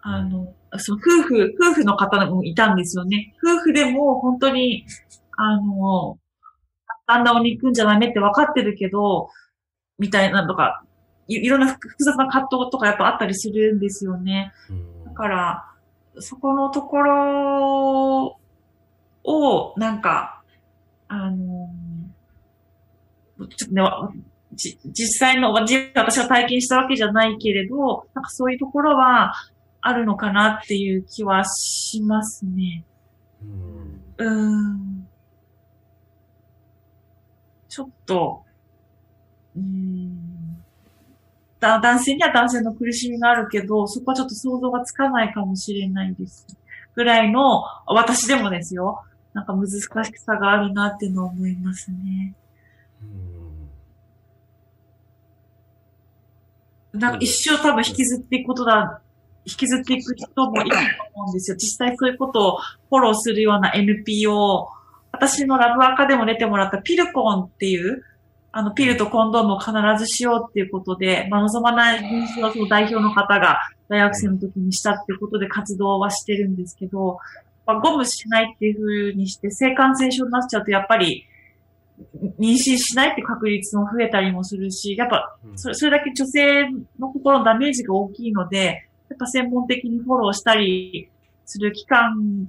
[0.00, 3.34] あの、その夫婦、夫婦の方もいたんですよね。
[3.42, 4.86] 夫婦でも本当に、
[5.36, 6.18] あの、
[7.06, 9.28] 旦那を憎んじゃダメって分かってるけど、
[9.98, 10.82] みたいなのとか、
[11.28, 14.52] いいろんな複複雑な葛藤とかやっぱあったりするんですよね。
[14.70, 15.64] うんだから、
[16.20, 18.38] そこのところ
[19.24, 20.42] を、なんか、
[21.08, 21.68] あの、
[23.38, 24.10] ちょっとね、わ
[24.54, 29.32] じ実際の、私は体験したわけじゃないけれど、なんかそういうところは
[29.80, 32.84] あるのかなっていう気はしますね。
[33.42, 33.82] うん
[34.18, 35.08] うーん。
[37.68, 38.44] ちょっと、
[39.56, 40.62] うーん。
[41.58, 46.46] だ男性には男性の苦しみがあるけど、そこはちょっと想像がつかないかもしれないです。
[46.94, 49.02] ぐらいの、私でもですよ。
[49.32, 49.80] なんか難し
[50.18, 52.34] さがあるなっていうのを思いますね。
[56.92, 59.00] なんか一生多分引きずっていくことだ、
[59.44, 60.76] 引きずっていく人もいると
[61.14, 61.56] 思うんですよ。
[61.56, 64.68] 実際そういうことをフォローするような NPO、
[65.12, 68.02] 私のラブアカでも出てもらったピルコンっていう、
[68.50, 77.18] あの、ピルとコンドームを必ずしようっていうことで、まあ、望まない妊娠をその代表の方が大学生の時にしたっていうことで活動はしてるんですけど、
[77.66, 81.26] まあ、ゴムしないっていう風にして性感染症になっちゃうとやっぱり
[82.38, 91.10] 妊娠しないって確率も増えたりもするし、やっぱそれそれだけ女性の心のダメージが大きいので、やっか専門的にフォローしたり
[91.44, 92.48] する期間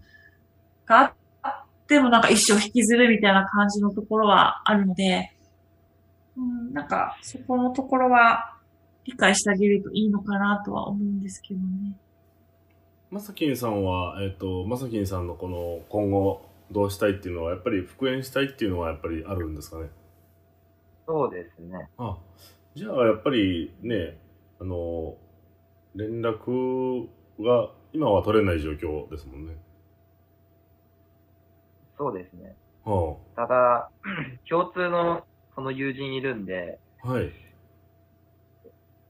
[0.85, 5.31] があってもなんか一生引きずるみたいな感じのところはあるので、
[6.37, 8.57] うん、なんかそこのところは
[9.05, 11.97] 理解してあげるといいのかなとは思うんですけどね。
[13.11, 16.41] まさきんさんは、えっ、ー、と、まさきんさんのこの今後
[16.73, 19.89] どうしたいっていうのは、やっぱり復縁したいっていうのはやっぱりあるんですかね？
[21.07, 21.89] そうですね。
[21.97, 22.17] あ、
[22.75, 24.17] じゃあやっぱりね、
[24.59, 25.17] あの、
[25.95, 27.07] 連絡
[27.39, 29.57] が今は取れない状況ですもんね。
[31.97, 32.55] そうですね。
[32.83, 33.91] はあ、ただ、
[34.49, 37.31] 共通のその友人いるんで、はい。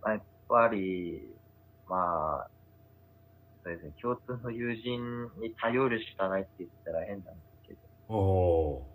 [0.05, 1.21] やっぱり、
[1.87, 2.49] まあ、
[3.63, 7.52] そうですね、共通の友人に頼るしかないって言ったら変なんです
[8.13, 8.19] けど。
[8.19, 8.87] お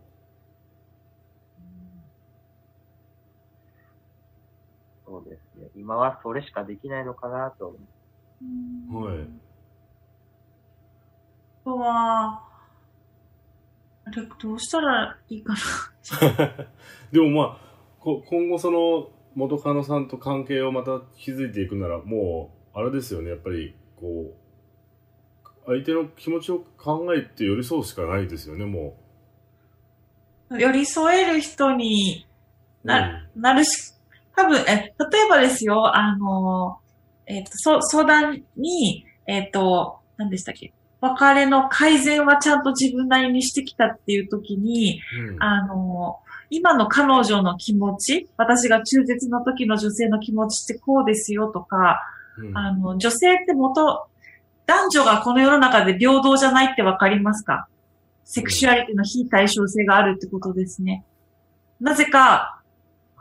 [5.06, 5.68] そうですね。
[5.74, 7.78] 今はそれしかできないのかなと思
[8.96, 9.04] う。
[9.04, 9.18] はい。
[11.62, 12.42] あとは、
[14.04, 15.58] あれ、どうしたらいいかな。
[17.10, 17.58] でもまあ、
[17.98, 24.48] こ今後その元カノさんと関係をまた築いていくなら、もう、あれですよね、やっぱり、こう、
[25.66, 29.07] 相手の気持ちを考えて寄り添うしかないですよね、もう。
[30.50, 32.26] 寄り添える人に
[32.84, 33.92] な,、うん、なるし、
[34.36, 36.78] 多分、え、例えばですよ、あの、
[37.26, 40.72] えっ、ー、と、そ、相談に、えっ、ー、と、何でしたっけ？
[41.00, 46.18] 別れの改善はちゃんと自分なりにしてきたっていう時に、うん、あの、
[46.50, 52.00] 今の彼女の気持ち、私が中絶の時の女性の気持ちってこうですよとか、
[52.38, 54.08] うん、あの、女性って元、
[54.66, 57.68] 男女がこの世の中で平等じゃないってわかりますか？
[58.30, 61.02] セクシュアリティの非対称性があるってことですね。
[61.80, 62.60] なぜか、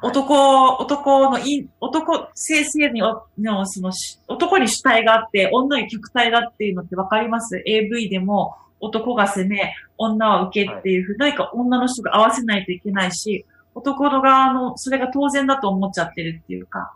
[0.02, 3.94] 男、男のい、男、性性の、の、その、
[4.28, 16.92] 男に主体があって、女に客体だっていうのってわかります ?AV でも男が攻め、女は受けっていうふうに、何か女の人が合わせないといけないし、男の側の、それが当然だと思っちゃってるっていうか、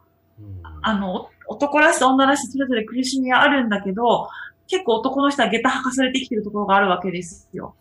[0.82, 4.28] あの、男らしさ、女らしさ、それぞれ苦しみはあるんだけど、
[4.68, 7.74] 結構男の人は下駄履かされてきてるところがあるわけですよ。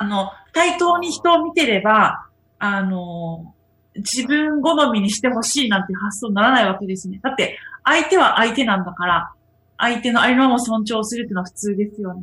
[0.00, 2.26] あの、対等に人を見てれば、
[2.58, 3.54] あの、
[3.96, 7.20] 自分好みにしてほしいなんて発想にならないわけですね。
[7.22, 9.30] だって、相手は相手なんだから、
[9.76, 12.22] 相手のありのまま尊重するっていうのは普通ですよね。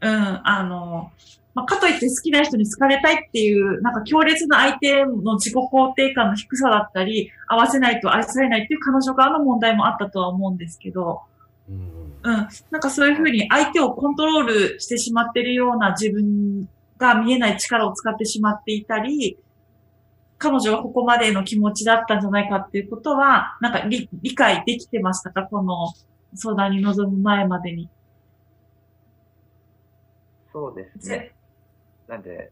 [0.00, 1.12] うん、あの、
[1.54, 11.20] まあ、かといって好きな人に好かれたいっていう、なんか強烈な相手の自己肯定感の低さだったり、合わせないと愛されないっていう彼女側の問題もあったとは思うんですけど、
[11.68, 19.38] うん、うん、なんかそういうふうに相手をコントロールしてしまってるような自分が見えない力を使ってしまっていたり、
[20.38, 25.42] 彼女はここまでの気持ちだったんじゃないかっていうことは、なんか理理解できてましたか？
[25.44, 25.92] この
[26.34, 27.88] 相談に臨む前までに。
[30.52, 31.32] そうですね。
[32.08, 32.50] なんで、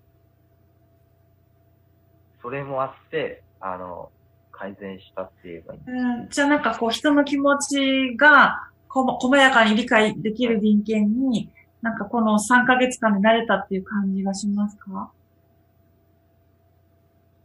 [2.41, 4.11] それもあって、あの、
[4.53, 11.51] 改善したって言えばいいうん、じゃあなんかこう人の気持ちがこ細やかに理解できる人間に、
[11.83, 15.13] なんかこの3ヶ月間で慣れたっていう感じがしますか？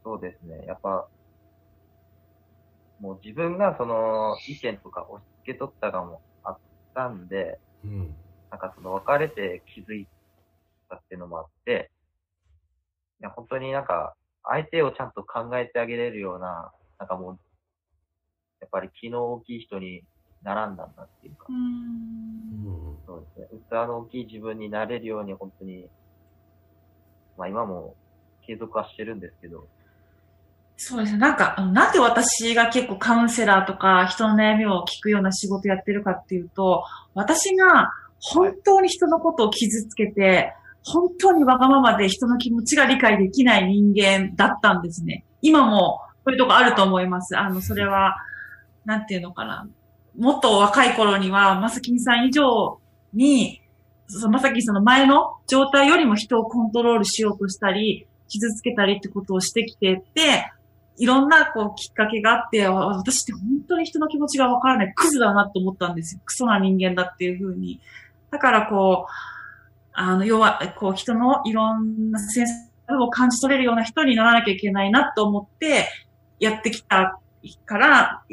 [0.04, 0.66] そうですね。
[0.66, 1.08] やっぱ、
[3.00, 6.58] もう自分がその意見とか押し付け取ったのもあっ
[6.94, 8.16] たんで、うん、
[8.50, 10.08] なんかその別れて気づい
[10.90, 11.92] たっていうのもあって、
[13.20, 17.40] いや、本当になんか、相手をちゃんと考えてあげれるような、なんかもう、
[18.60, 20.04] やっぱり気の大きい人に
[20.44, 23.60] 並んだんだっていうか、うんそうですね。
[23.70, 25.88] 器の大きい自分になれるように本当に、
[27.38, 27.96] まあ今も
[28.46, 29.68] 継続はしてるんですけど、
[30.84, 31.20] そうですね。
[31.20, 45.24] なんか、なんで私が結構カウンセラーとか人の悩みを聞くような仕事やってるかっていうと、私が本当に人のことを傷つけて、本当にわがままで人の気持ちが理解できない人間だったんですね。
[45.44, 47.38] 今もそういうとこあると思います。
[47.38, 48.16] あの、それは、
[48.84, 49.68] なんていうのかな。
[50.18, 52.80] もっと若い頃には、まさきんさん以上
[53.14, 53.62] に、
[54.30, 60.52] まさきんさんの前の状態よりも人をコントロールしようとしたり、傷つけたりってことをしてきてて、
[60.98, 66.22] いろんなこうきっかけがあって、私って本当に人の気持ちがわからないクズだなと思ったんですよ。
[66.26, 67.80] クソな人間だっていうふうに。
[68.30, 69.12] だからこう、
[69.94, 75.88] あの、要は、こう、人のいろんなセンスを感じ取れるような人にならなきゃいけないなと思って、
[76.40, 77.20] やってきた
[77.66, 78.24] から、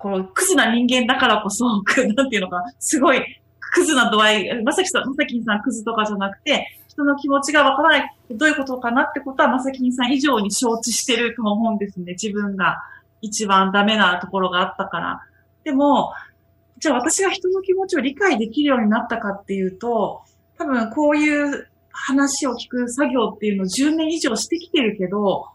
[0.00, 1.64] このクズな人間だからこそ、
[2.16, 3.22] なんていうのか、すごい、
[3.60, 12.12] クズな度合い、まさきさん、まさきんさんクズとかじゃなくて、人の気持ちがわからない、どういうことかなってことは、まさきんさん以上に承知してると思うんですね。
[12.12, 12.82] 自分が
[13.20, 15.20] 一番ダメなところがあったから。
[15.64, 16.12] でも、
[16.78, 20.22] じゃあ私が人の気持ちを理解できるようになったかっていうと、
[20.58, 25.48] 多分こういう話を聞く作業っていうのを10年以上してきてるけど、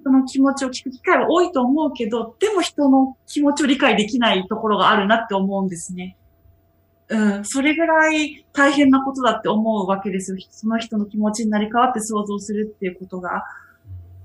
[0.00, 6.16] 人の気持ちを聞く機会は多いと思うけど、でも人の気持ちを理解できないところがあるなって思うんですね。
[7.08, 10.38] うん、それぐらい大変なことだって思うわけですよ。
[10.50, 13.44] その人の気持ちになり変わって想像するっていうことが。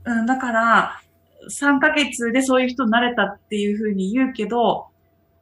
[0.05, 1.01] うん、だから、
[1.49, 4.87] 3ヶ月でそういう人になれたっていうふうに言うけど、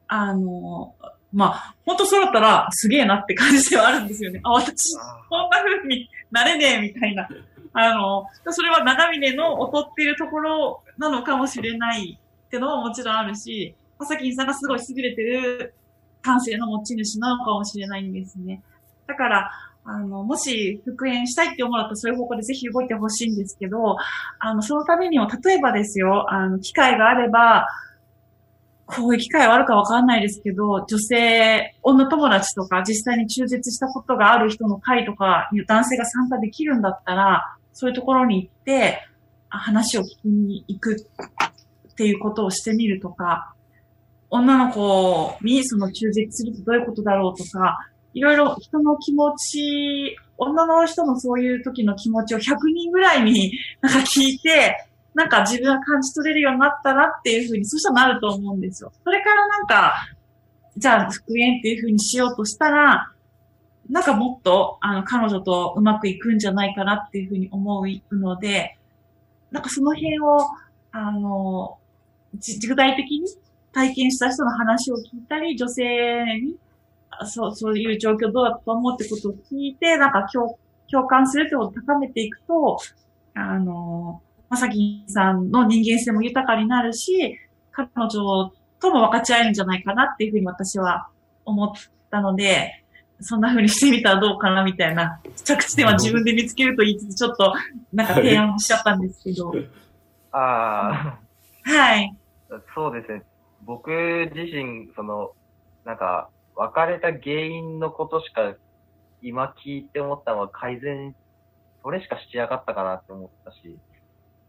[0.08, 0.96] あの、
[1.34, 4.40] まあ、本当そうだったらすげえなって感じではあるんですよね。
[4.44, 4.96] あ、私、
[5.30, 7.28] こんな風になれねえみたいな。
[7.74, 15.74] あの、それは長峰の劣ってるところなのかもしれないってのももちろんあるし、まさきんさんがすごい優れてる
[16.22, 18.62] 感性の持ち主なのかもしれないんですね。
[19.08, 19.52] だから、
[19.86, 23.98] あの、もし復縁したいって思うとそういう方向でぜひ動いてほしいんですけど、
[24.40, 27.68] あの、そのためにも、例えばですよ、あの、機会があれば、
[28.86, 39.00] こういう機会はあるかわかんないですけど、女性、女友達とか実際に中絶したことがある人の会とか男性が参加できるんだったら、そういうところに行って、
[39.50, 43.54] 話を聞きに行くっていうことをしてみるとか、
[44.30, 52.42] 女の子にその中絶するとどういうことだろうとか、いろいろ人の気持ち、女の人のそういう時の気持ちを100
[52.74, 53.52] 人ぐらいに
[53.82, 54.76] なんか聞いて、
[55.14, 58.92] なんか自分が感じ取れるようになったなっていうふうに、そしたらなると思うんですよ。
[59.04, 59.94] それからなんか、
[60.78, 63.13] じゃあ復縁っていうふうにしようとしたら、
[63.90, 68.78] なんかもっと、あの、彼女とうまくいくんじゃないかなっていうふうに思うので、
[69.52, 70.40] なんかその辺を、
[70.92, 71.78] あの、
[72.68, 73.28] 具体的に
[73.72, 76.56] 体験した人の話を聞いたり、女性に、
[77.26, 80.58] そう、そういう状況どうだと思うってことを聞いて、なんか共
[80.94, 82.78] 共感するってことを高めていくと、
[83.34, 87.38] あの、まさきさんの人間性も豊かになるし、
[87.72, 91.08] 彼女とも分かち合えるんじゃないかなっていうふうに私は
[91.46, 91.70] 思っ
[92.12, 92.83] たので、
[93.24, 97.54] そんな風にしてみたらどうかなみたいな、着地点は自分で見つけると言いつつ、ちょっと
[97.92, 99.54] なんか提案しちゃったんですけど。
[100.32, 101.18] あ
[101.66, 101.70] あ。
[101.70, 102.16] はい。
[102.76, 103.24] そうですね。
[103.66, 103.90] 僕
[104.34, 105.32] 自身、その、
[105.86, 108.56] なんか、別れた原因のことしか
[109.22, 111.16] 今聞いて思ったのは改善、
[111.82, 113.78] それしかしやがったかなって思ったし。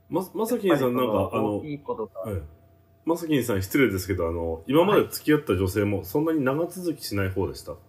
[0.08, 2.20] ま、まさきんさんなんか、あの、いいことが。
[2.20, 2.42] はい。
[3.04, 7.80] まさきんさん失礼ですけど、あの、今まで付き合った女性もそんなに長続きしない方でした、はい、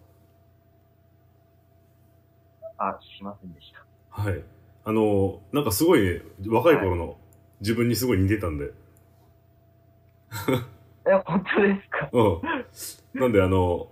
[2.78, 4.22] あ、しませんでした。
[4.22, 4.42] はい。
[4.84, 7.16] あの、なんかすごいね、若い頃の
[7.60, 8.70] 自分にすごい似てたんで。
[11.08, 12.08] え、本当ですか？
[13.14, 13.20] うん。
[13.20, 13.88] なんであの、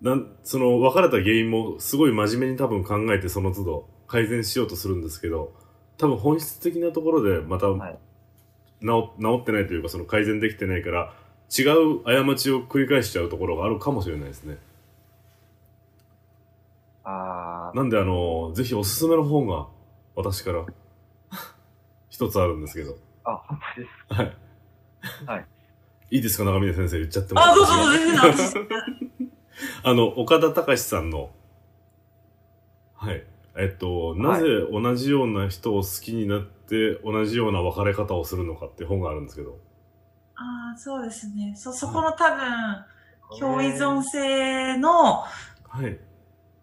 [0.00, 5.52] なん、その別れた原因もすごい真面目に多分考えてその都度改善しようとするんですけど、
[5.98, 7.98] 多分本質的なところでまた、はい、
[8.80, 8.86] 治
[9.20, 11.12] 治ってないというかその改善できてないから
[11.54, 14.56] 違う過ちを繰り返しちゃうところがあるかもしれないですね。
[17.04, 17.10] あ
[17.74, 19.66] なんであの、ぜひおすすめの本が
[20.14, 20.64] 私から
[22.08, 22.96] 一つあるんですけど。
[23.24, 24.14] あ、本当です。
[24.14, 24.36] はい。
[25.26, 25.46] はい。
[26.10, 27.40] いいですか、長峰先生言っちゃっても。
[27.40, 28.60] あ、どうぞどうぞ、
[29.84, 31.30] あの、岡田隆さんの、
[32.94, 33.24] はい。
[33.56, 39.58] えっと、なぜ同じような人を好きになって同じような別れ方をするのかって本があるんですけど。
[40.34, 41.54] ああ、そうですね。
[41.56, 45.98] そ、そこの多分、共依存性の、はい。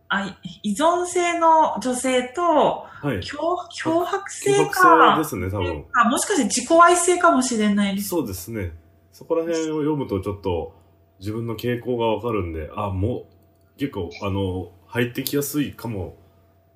[0.10, 3.38] あ依存性の女性と、はい、脅
[3.84, 4.82] 脅迫性か。
[4.82, 5.86] 脅迫性ですね、多分。
[5.94, 8.10] あもしかして自己愛性かもしれないです。
[8.10, 8.72] そうですね。
[9.12, 10.74] そこら辺を読むとちょっと
[11.20, 13.28] 自分の傾向がわかるんで、あ、も
[13.76, 16.16] う、結構、あの、入ってきやすいかも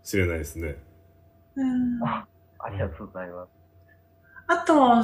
[0.03, 0.77] しれないですね。
[1.55, 2.03] うん。
[2.03, 2.25] あ
[2.71, 3.49] りがとうございます。
[4.47, 5.03] あと、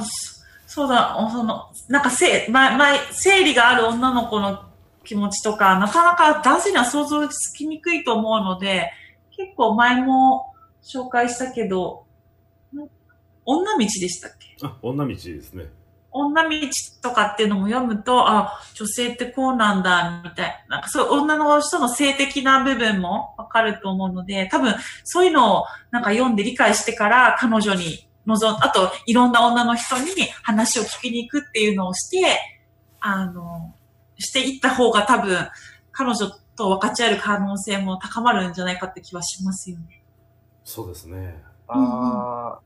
[0.66, 4.67] そうだ、その、なんかせ、ま、ま、生理がある女の子の
[5.08, 8.92] 気持ちとか、なかなか男性には想像つきにくいと思うので、
[9.34, 10.52] 結構前も
[10.82, 12.04] 紹介したけど、
[13.44, 14.56] 女道でしたっけ？
[14.62, 15.64] あ、女道ですね。
[16.10, 16.50] 女道
[17.02, 20.76] とかっていうのも読むと、あ、女性ってこうなんだ、みたいな。
[20.76, 30.06] なんかそういう女の人の性的な部分もわかると思うので、多分そういうのをなんか読んで理解してから彼女に望ん、あといろんな女の人に
[30.42, 32.38] 話を聞きに行くっていうのをして、
[33.00, 33.74] あの、
[34.18, 35.48] していった方が多分
[35.92, 40.02] 彼女と分かち合える可能性も高まるんじゃないかって気はしますよね。
[40.64, 41.42] そうですね。
[41.68, 42.60] ああ、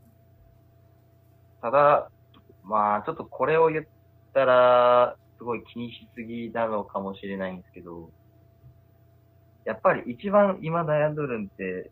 [1.61, 2.11] ただ、
[2.65, 3.85] まあ、ちょっとこれを言っ
[4.35, 8.11] たら、すごい気にしすぎなのかもしれないんですけど、
[9.65, 11.91] やっぱり一番今悩んどるんって、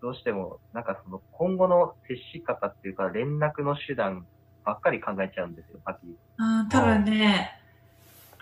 [0.00, 4.26] どうしても、なんかその今後の接し方っていうか連絡の手段
[4.64, 6.14] ばっかり考えちゃうんですよ、パティ。
[6.38, 7.61] あ多分ね、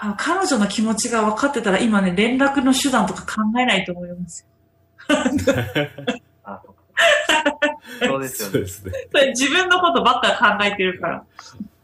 [0.03, 4.47] あの彼女の気持ちが分かってたら今ね、連絡の手段とか考えないと思います。
[6.43, 6.63] あ、
[8.01, 8.53] そうですよね。
[8.53, 8.93] そうですね。
[9.39, 11.25] 自分のことばっか考えてるから。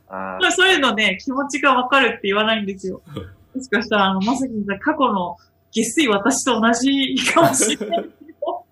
[0.08, 3.02] あまあそういうのね、気持ちが分かるって言わないんですよ。
[3.54, 5.36] もしかしたら、あの、まさきさん、過去の
[5.70, 8.64] 下水私と同じかもしれないけど。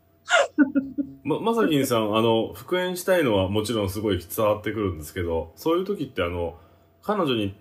[1.24, 6.54] ま、まさきんさん、あの、復縁したいのはもちろんすごい伝わってくるんですけど、そういう時ってあの、
[7.02, 7.54] 彼女に、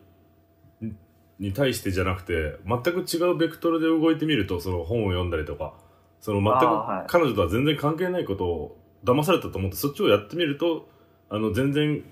[1.40, 5.74] に対してじゃなくて、全く違うベクトルで動いてみると、その本を読んだりとか、
[6.22, 10.88] その全く彼女とは全然関係ないことを騙されたと思って、そっちをやってみると、
[11.30, 12.04] あの、全然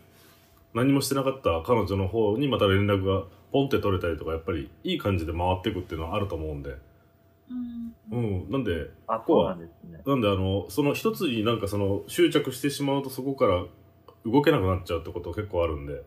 [0.73, 6.75] 何もしてなかった彼女の方にまた連絡がポンって取れたりとか、やっぱりいい感じで回っていくっていうのはあると思うんで、
[8.11, 10.01] うん、なんで、あ、そうなんですね。
[10.05, 13.65] なんであの、その一つになんかその執着してしまうとそこから
[14.25, 16.03] 動けなくなっちゃうってこと結構あるんで、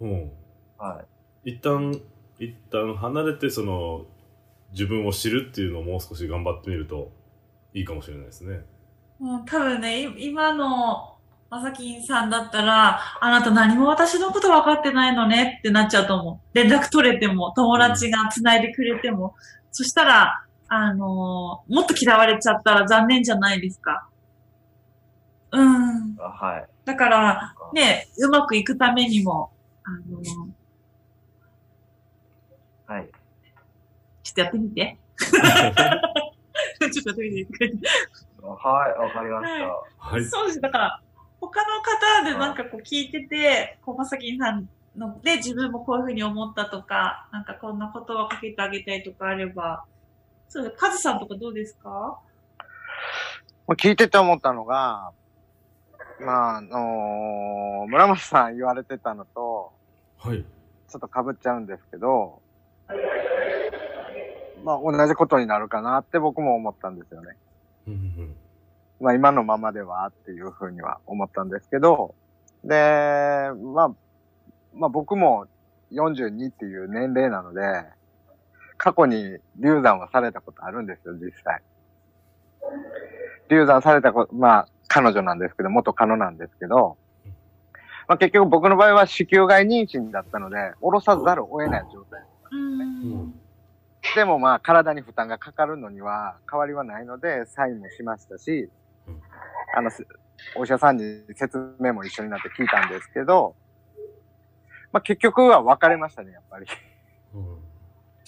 [0.00, 0.30] うん。
[0.78, 1.15] はい。
[1.46, 1.98] 一旦、
[2.40, 4.04] 一旦離れてその
[4.72, 7.12] 自分を知るっていうのをもう少し頑張ってみると
[7.72, 8.62] いいかもしれないですね。
[9.20, 11.16] もう多分ね、い今の
[11.48, 16.56] まさきんさんだったら、あなた何も私のこと分かってないのねってなっちゃうと思う。
[16.56, 19.34] 連絡取れても、友達が繋いでくれても。
[19.70, 24.08] そしたら、あのーもっと嫌われちゃったら残念じゃないですか。
[25.52, 26.16] うん。
[26.18, 26.68] あはい。
[26.84, 29.50] だから、ね、うまくいくためにも、
[29.84, 30.45] あのー
[32.86, 33.08] はい。
[34.22, 34.98] ちょっとやってみて。
[35.18, 37.88] ちょっとやってみて。
[38.42, 39.66] はい、わかりました。
[39.98, 40.24] はい。
[40.24, 40.60] そうです。
[40.60, 41.00] だから、
[41.40, 49.84] 他の方でなんかこう聞いてて、こう、まさきんさんので自分もこういうふうに思ったとか、なんかこんな言葉かけてあげたいとかあれば、
[50.48, 50.76] そうです。
[50.76, 51.88] カズさんとかどうですか？
[51.90, 52.20] も
[53.68, 55.10] う聞いてて思ったのが、
[56.20, 59.72] まあ、あのー村松さん言われてたのと、
[60.18, 60.44] はい。
[60.88, 62.40] ちょっと被っちゃうんですけど、
[64.64, 67.36] まあ、同じことになるかなって僕も思ったんですよね。
[67.86, 68.34] うんうん
[69.00, 72.14] まあ、今のままではっていうふうには思ったんですけど、
[72.64, 73.88] で、まあ、
[74.74, 75.46] まあ僕も
[75.92, 77.62] 42っていう年齢なので、
[78.78, 81.62] 過去に流産はされたことあるんですよ、実際。
[83.48, 86.96] 流産されたこと、まあ、彼女なんですけど、元カノなんですけど、
[88.08, 92.22] まあ結局僕の場合は子宮外妊娠だったので、下ろさざるを得ない状態。
[92.50, 92.88] ううん
[93.28, 93.40] ん。
[94.14, 98.70] でもまあ体に負担がかかるのには変わりはないので、サインもしましたし
[99.06, 99.20] うん、
[99.76, 100.06] あの、す
[100.56, 103.54] お医者さんに説明も一緒になって聞いたんですけど、
[104.92, 106.66] まあ結局は別れましたね、やっぱり。
[107.34, 107.58] うん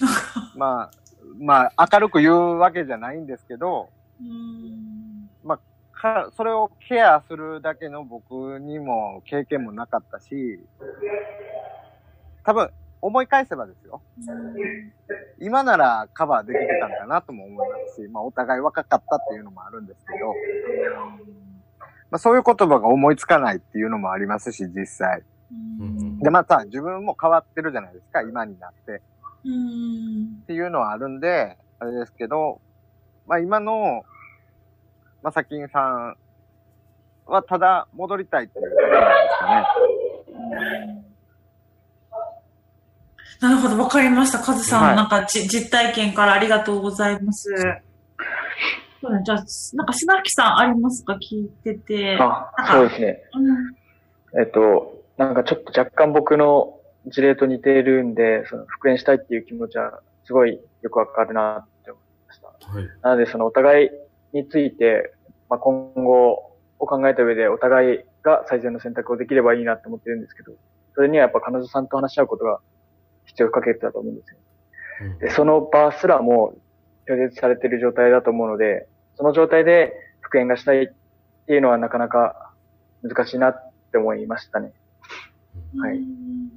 [0.54, 0.90] まあ、
[1.38, 3.90] まあ明るく言うわけじゃないんですけど、
[4.20, 4.78] うん。
[5.98, 10.60] かそれをケアするだけの僕にも経験もなかったし、
[12.44, 12.70] 多分
[13.00, 14.02] 思い返せばですよ。
[15.40, 20.34] 今ならカバーできてたんかなとも思いますし、まあお互い若かったっていうのもあるんですけど、
[22.10, 25.22] まあそういう言葉が思いつかないっていうのもありますし、実際。
[25.50, 29.02] うんで、また自分も変わってるじゃないですか、今になって。
[29.44, 30.40] うん。
[30.42, 32.60] っていうのはあるんで、あれですけど、
[33.26, 34.04] まあ今の、
[35.22, 36.16] まさきんさん
[37.26, 41.07] はただ戻りたいっていうだけなんですかね。
[43.40, 44.38] なるほど、わかりました。
[44.40, 47.50] カズさん、はいなんかじ実体験からありがとうございます。
[49.00, 51.14] そうね、じゃあ、なんか、砂木さんありますか？
[51.14, 52.18] 聞いてて。
[52.20, 53.22] あ、そうですね。
[54.34, 54.40] うん。
[54.40, 62.48] えっと、なんかちょっと若干僕の事例と似ているんで、その復縁したいっていう気持ちはすごいよくわかるなって思いました。
[62.48, 62.88] はい。
[63.02, 63.90] なので、そのお互い
[64.32, 65.14] について、
[65.48, 66.32] まあ、今後
[66.80, 70.52] を考えた上でお互いが最善の選択をできればいいなって思ってるんですけど、
[70.94, 72.58] それにはやっぱ彼女さんと話し合うことが
[73.38, 74.36] 必要不可欠だと思うんですよ。
[75.02, 76.54] うんで、その場すらも
[77.08, 80.86] 拒絶されている状態だと思うので、その状態で復縁がしたいっ
[81.46, 82.50] ていうのはなかなか
[83.02, 84.72] 難しいなって思いましたね。
[85.78, 86.48] はいうん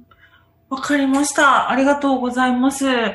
[0.68, 1.70] わかりました。
[1.70, 2.78] ありがとうございます。
[2.78, 3.12] そうで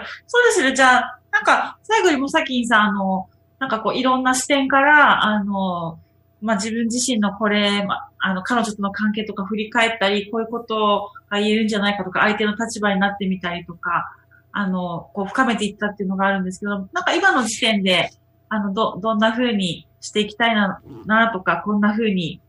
[0.52, 0.76] すね。
[0.76, 5.98] じゃあ、なんか、最後にもさきんさん、あの、なんかこう、いろんな視点から、あの、
[6.42, 14.12] まあ、自分自身のこれ、ま、ああの、彼女との関係とか振り返ったり、こういうことが言えるんじゃないかとか、相手の立場になってみたりとか、
[14.52, 18.12] あの、こう、深めていったっていうのがあるんですけど、なんか今の時点で、
[18.50, 22.40] あの、ど、どんな風にしていきたいな、なとか、こんな風に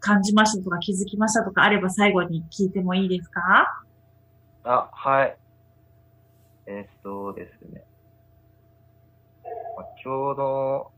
[0.00, 3.82] 感じましたとか気づきましたとかあれば最後に聞いてもいいですか？
[4.64, 5.36] あ、はい。
[6.66, 7.82] えーっとですね。
[9.76, 10.44] まあ、今日の
[10.78, 10.90] お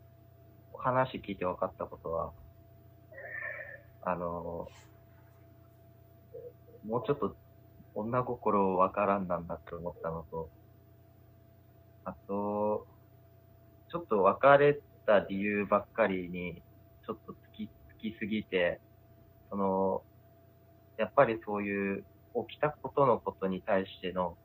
[0.89, 2.33] 話聞いて分かったことは、
[4.03, 4.67] あの、
[6.87, 7.37] もうちょっと
[7.95, 10.49] 女心わからんなんだって思ったのと、
[12.05, 12.87] あと、
[13.91, 16.63] ちょっと別れた理由ばっかりに、
[17.07, 18.81] ちょっとつき、つきすぎて、
[19.51, 20.03] その、
[20.99, 22.05] やっぱりそういう
[22.49, 24.37] 起きたことのことに対しての、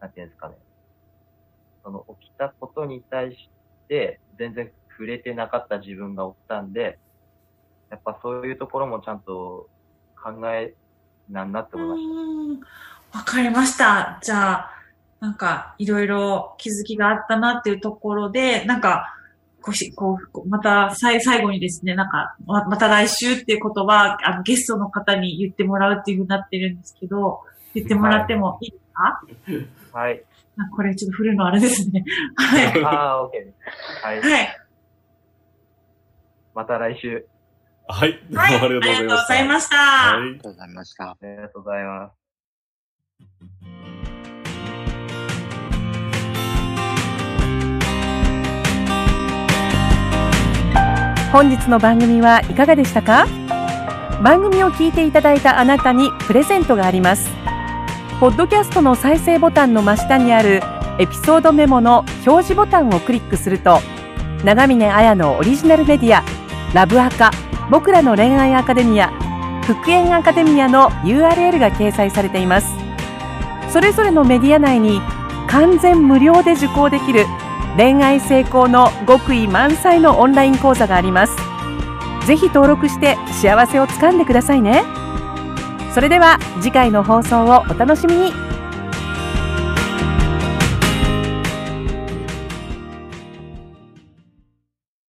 [0.00, 0.56] なんていうんですかね。
[1.84, 3.50] その起きたことに対し
[3.88, 6.98] 全然触れてなかった自分がおったんで、
[7.90, 9.68] やっぱそういうところもちゃんと
[10.22, 10.74] 考え
[11.30, 12.60] なんなって思いまし
[13.12, 13.18] た。
[13.18, 14.18] わかりました。
[14.22, 14.70] じゃあ、
[15.20, 19.14] なんか、いろいろ気づきがあったなっていうところで、なんか、
[19.62, 27.40] こうし、こう、また、さい最後にですね、なんか、ままた来週っていうことは、あの、ゲストの方に言ってもらうっていうふうになってるんですけど、
[27.74, 30.22] 言ってもらってもいいですか、はい。
[30.22, 30.33] あ
[30.76, 32.04] これちょっと振るのあれですね。
[32.36, 32.84] はい。
[32.84, 34.04] ああ、OK です。
[34.04, 34.20] はい。
[34.20, 34.60] はい。
[36.54, 37.26] また来週。
[37.88, 38.12] はい。
[38.12, 38.54] どうもはい。
[38.54, 40.14] ありがとうございました。
[40.16, 41.04] ありがとうございました。
[41.04, 42.14] はいありがとうございました。
[42.14, 43.74] ありがとうございます。
[51.32, 53.26] 本日の番組はいかがでしたか？
[54.22, 57.28] 番組を聞いていただいたあなたにプレゼントがあります
[58.20, 60.62] ポッドキャストの再生ボタンの真下にある
[60.98, 63.80] エピソードメモの表示ボタンをクリックすると
[64.44, 66.22] 長峰彩のオリジナルメディア
[66.72, 67.32] ラブアカ
[67.70, 69.08] 僕らの恋愛アカデミア
[69.64, 72.68] 復縁アカデミアの URL が掲載されています。
[73.70, 75.00] それぞれのメディア内に
[75.48, 77.24] 完全無料で受講できる
[77.76, 81.36] 恋愛成功の極意満載のオンライン講座があります。
[82.26, 84.84] ぜひ登録して幸せをつかんでくださいね。
[85.94, 88.53] それでは次回の放送をお楽しみに。